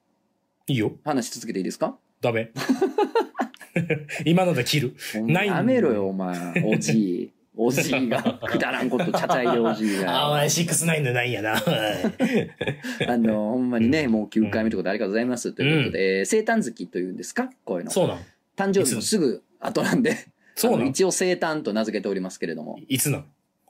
[0.67, 0.93] いいよ。
[1.05, 1.97] 話し続けていいですか？
[2.21, 2.51] ダメ。
[4.27, 4.95] 今ので切る。
[4.97, 6.63] 9やめろよ、お前。
[6.65, 7.31] おじい。
[7.61, 10.37] おじいが、くだらんこと、ちゃちゃいでおじいあ、おが。
[10.39, 11.57] 前69の9やな。
[13.09, 15.53] あの、ほんまにね、もう9回目ということでありがとうございます。
[15.53, 17.51] ということで、えー生誕月というんですか？
[17.65, 17.91] こういうの。
[17.91, 18.19] そうなん。
[18.57, 20.17] 誕生日もすぐ後なんで、
[20.55, 20.89] そうなん。
[20.89, 22.79] 一応生誕と名付けておりますけれども。
[22.89, 23.25] いつなん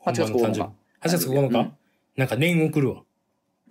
[0.05, 0.61] ？8月9日。
[0.61, 0.71] 8
[1.03, 1.73] 月9日、うん
[2.17, 3.05] なんか年送るわ。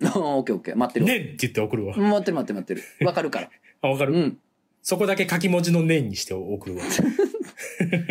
[0.02, 0.76] オッケーオッケー。
[0.76, 1.12] 待ってるわ。
[1.12, 1.94] 年って言って送るわ。
[1.96, 3.06] 待ってる待ってる待ってる。
[3.06, 3.50] わかるから。
[3.82, 4.38] あ、わかる、うん。
[4.80, 6.82] そこだけ書き文字の年にして送るわ。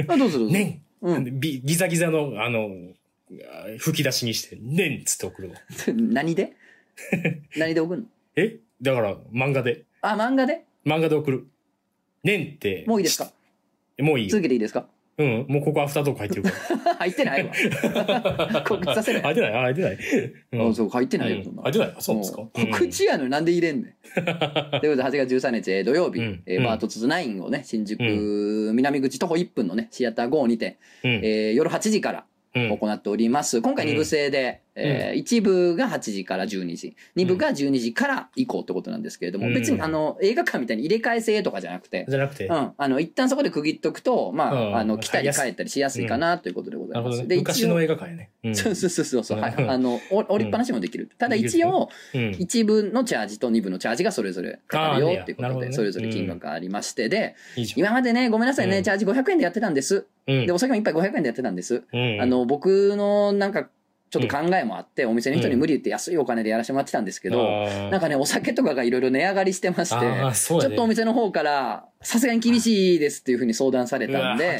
[0.09, 0.53] あ、どうぞどうぞ。
[0.53, 1.39] 年、うん。
[1.39, 2.69] ビギザギザの、あの、
[3.79, 5.55] 吹き出しにして、年っつって送るわ。
[5.93, 6.53] 何で？
[7.57, 8.07] 何で送るの？
[8.35, 8.57] え？
[8.81, 9.83] だから、漫画で。
[10.01, 10.63] あ、漫画で？
[10.85, 11.47] 漫画で送る。
[12.23, 12.83] 年って。
[12.87, 13.31] もういいですか？
[13.99, 14.41] もういいよ続。
[14.43, 14.87] けていいですか？
[15.17, 15.45] うん。
[15.49, 16.49] もうここアフタートーク入ってるか
[16.99, 17.51] 入ってないわ。
[18.67, 19.21] 告知させら。
[19.21, 19.33] ない。
[19.33, 19.97] 入ってないあ入ってない。
[20.53, 22.41] うんあ、そう、入ってないよ、そんな入ってないあそうですか？
[22.41, 23.93] うん告知やのになんで入れんねん。
[24.13, 27.99] ということで、8月13日、えー土曜日、うんえーバートツツ9をね、新宿、
[28.73, 31.11] 南口徒歩1分のね、シアター GO にて、うん。
[31.23, 32.77] えー夜8時からうん。
[32.77, 33.61] 行っております。
[33.61, 42.53] 今回2部制で、えー1部が8時から12時、2部が12時から以降ってことなんですけれども、うん別にあの、映画館みたいに入れ替え制とかじゃなくて、じゃなくてう。
[42.53, 47.01] ん、あの、一旦そこで区切っとくと、まあ、うんあの、来たり帰ったりしやすいかなということでござます。
[47.01, 47.27] ないるほどね。
[47.27, 48.29] で、昔の映画館やね。
[48.43, 51.09] うんそうそうそうそう、はい、うんあの、お折りっぱなしもできる。
[51.17, 52.35] ただ一応、うん。
[52.39, 57.35] 一部のチャージと二部のチャージがそれぞれかかるよっていうことで、それぞれ金額がありまして、で。
[57.75, 60.05] 今までね、ごめんなさいね、うんチャージ500円でやってたんです。
[60.27, 61.83] うんで、お酒も一杯500円でやってたんです。
[61.91, 63.69] うんあ、の、僕のなんか、
[64.09, 74.59] ちょっと考えもあって、お店の人に無理言って安いお金でやらせてもらってたんですけど、なんか、かね、お酒とかがいろいろ値上がりしてまして、ちょっとお店の方から、さすがに厳しいですっていうふうに相談されたんで。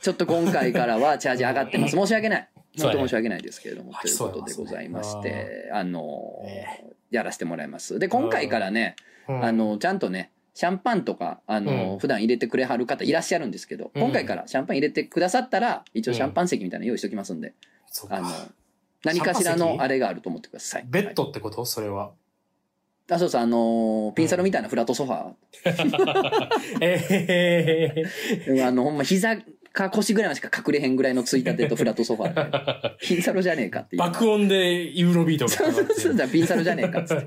[0.00, 1.96] ちょっと今回からはチャージ上がってます。
[1.96, 2.48] 申し訳ない。
[2.80, 6.64] 本当申し訳ないですけれども、ということでございまして、あのえ
[7.10, 7.98] やらせてもらいます。
[7.98, 8.96] で、今回からね、
[9.28, 9.44] うん。
[9.44, 11.98] あ、の、ちゃんとね、シャンパンとか、あの、うん。
[11.98, 14.02] 普段入れてくれはる方いらっしゃるんですけど、うん。
[14.02, 17.54] 今回からシャンパン入れてくださったら、一応シャンパン席みたいなの用意しておきますんで、
[17.90, 18.28] そうかあの、
[19.04, 20.84] 何かしらのあれがあると思ってください。
[20.88, 21.64] ベッドってこと？
[21.64, 22.12] それは。
[23.10, 25.32] あ、そうそう、あのーピンサロみたいなフラットソファ
[26.80, 27.94] え
[28.46, 28.66] えー。
[28.68, 29.36] あの、ほんま膝
[29.78, 32.96] か腰ぐらいしか隠れへんぐらいのついたてとフラットソファーで。
[33.00, 34.00] ピンサロじゃねえかっていう。
[34.00, 37.26] 爆音でユーロビートがそうそうそうそう、ピンサロじゃねえかっつって。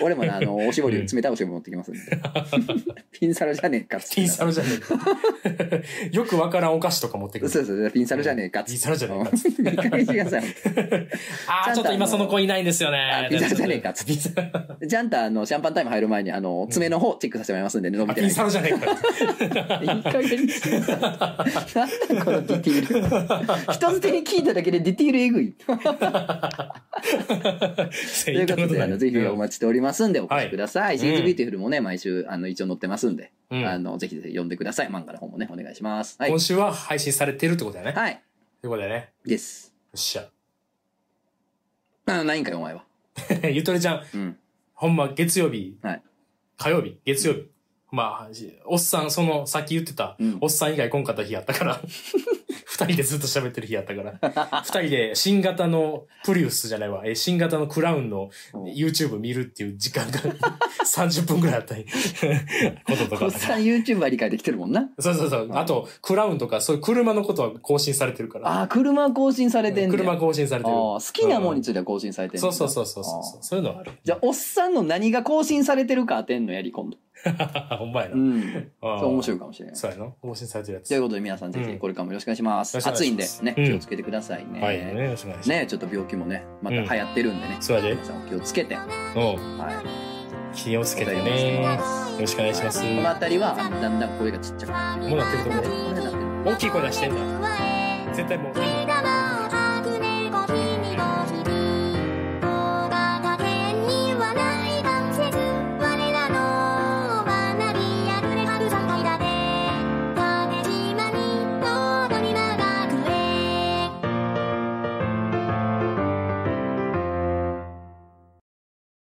[0.00, 2.00] 俺もね、あの、おしぼり、うん冷たいおしぼり持ってきますんで。
[3.10, 4.14] ピンサロじゃねえかっつって。
[4.16, 5.80] ピンサロじゃねえか。
[6.12, 7.50] よくわからんお菓子とか持ってくる。
[7.50, 8.72] そうそう、ピンサロじゃねえかっつって。
[8.72, 9.62] ピンサロじゃねえかっつって。
[9.62, 10.42] いい加減にしてください。
[11.48, 13.28] ああ、ちょっと今その子いないんですよねあ。
[13.28, 14.30] ピンサロじゃねえかっつってピンサ
[14.80, 18.30] ロちゃんとあの、シャンパンタイム入る前に、あの、爪の方チェックさせてもらいますんでね、伸びてピン。
[18.30, 18.92] サロじゃねえか。
[19.82, 20.02] いい
[21.74, 23.72] なんだこのディティール。
[23.72, 25.52] 人づてに聞いただけでディティールえぐい。
[25.52, 25.76] とい
[28.42, 30.98] うことで、あの、ぜひお待ちしておりますんで、お越しください。
[30.98, 34.88] She's Beautiful もね、毎週、あの、一応載ってますんで、うんあの、ぜひぜひ読んでください。
[34.88, 36.16] 漫画の方もね、お願いします。
[36.18, 36.38] はい今。
[36.40, 37.92] 週は配信されてるってことだよね。
[37.92, 38.22] はい。
[38.60, 38.94] ということでね。
[38.94, 39.72] よです。
[39.94, 40.28] っしゃ。
[42.06, 42.84] あ、ないんかよ、お前は。
[43.50, 44.36] ゆとりちゃん、うん。
[44.74, 46.02] ほんま月曜日、はい
[46.58, 47.51] 火曜日、月曜日。
[47.92, 48.28] まあ、
[48.64, 51.80] おっさん、その、さっき言ってた、うんおっさん以外来んかった日やったから、
[52.64, 60.20] 二人でずっと喋ってる日やったから、 二人で新型のプリウスじゃないわ、え新型のクラウンの YouTube 見るっていう時間が
[60.86, 63.26] 30分くらいあったり、こととか。
[63.26, 64.88] おっさん YouTuber 理解できてるもんな。
[64.98, 65.50] そうそうそう。
[65.52, 68.48] あと、クラウンとか、そういう車のことは更新されてるから。
[68.48, 70.74] ああ、車更新されてんねん車更新されてる。
[70.74, 73.92] 好きなもんについては更新されてんねんそうそうそうそうそうそういうのはある。
[74.02, 76.96] じゃあ、おっさんの何が更新されてるか当てんのやり、今度。
[77.78, 78.14] ほんまやな。
[78.14, 78.70] うん。
[78.80, 79.76] そう面白いかもしれない。
[79.76, 80.06] そうやな。
[80.20, 80.88] 更新されてるやつ。
[80.88, 82.76] ということで皆さんぜひこれからもよろしくお願いします。
[82.78, 84.60] 暑いんでね、うん気をつけてくださいね。
[84.60, 84.78] はい。
[84.78, 85.48] ね、よろしくお願いします。
[85.48, 87.56] ねちょっと病気もね、また流行ってるんでね。
[87.60, 87.90] そうやで。
[87.92, 88.74] 皆さんお気をつけて。
[88.74, 90.54] はうん。
[90.54, 90.96] 気をつい。
[90.98, 91.62] けてね。
[91.62, 91.78] よ
[92.20, 92.82] ろしくお願いします。
[92.82, 96.48] この辺りは、だんだん声がちっちゃくなってもうなってると思う。
[96.52, 97.48] 大きい声出してんだ。
[98.12, 98.52] 絶対もう。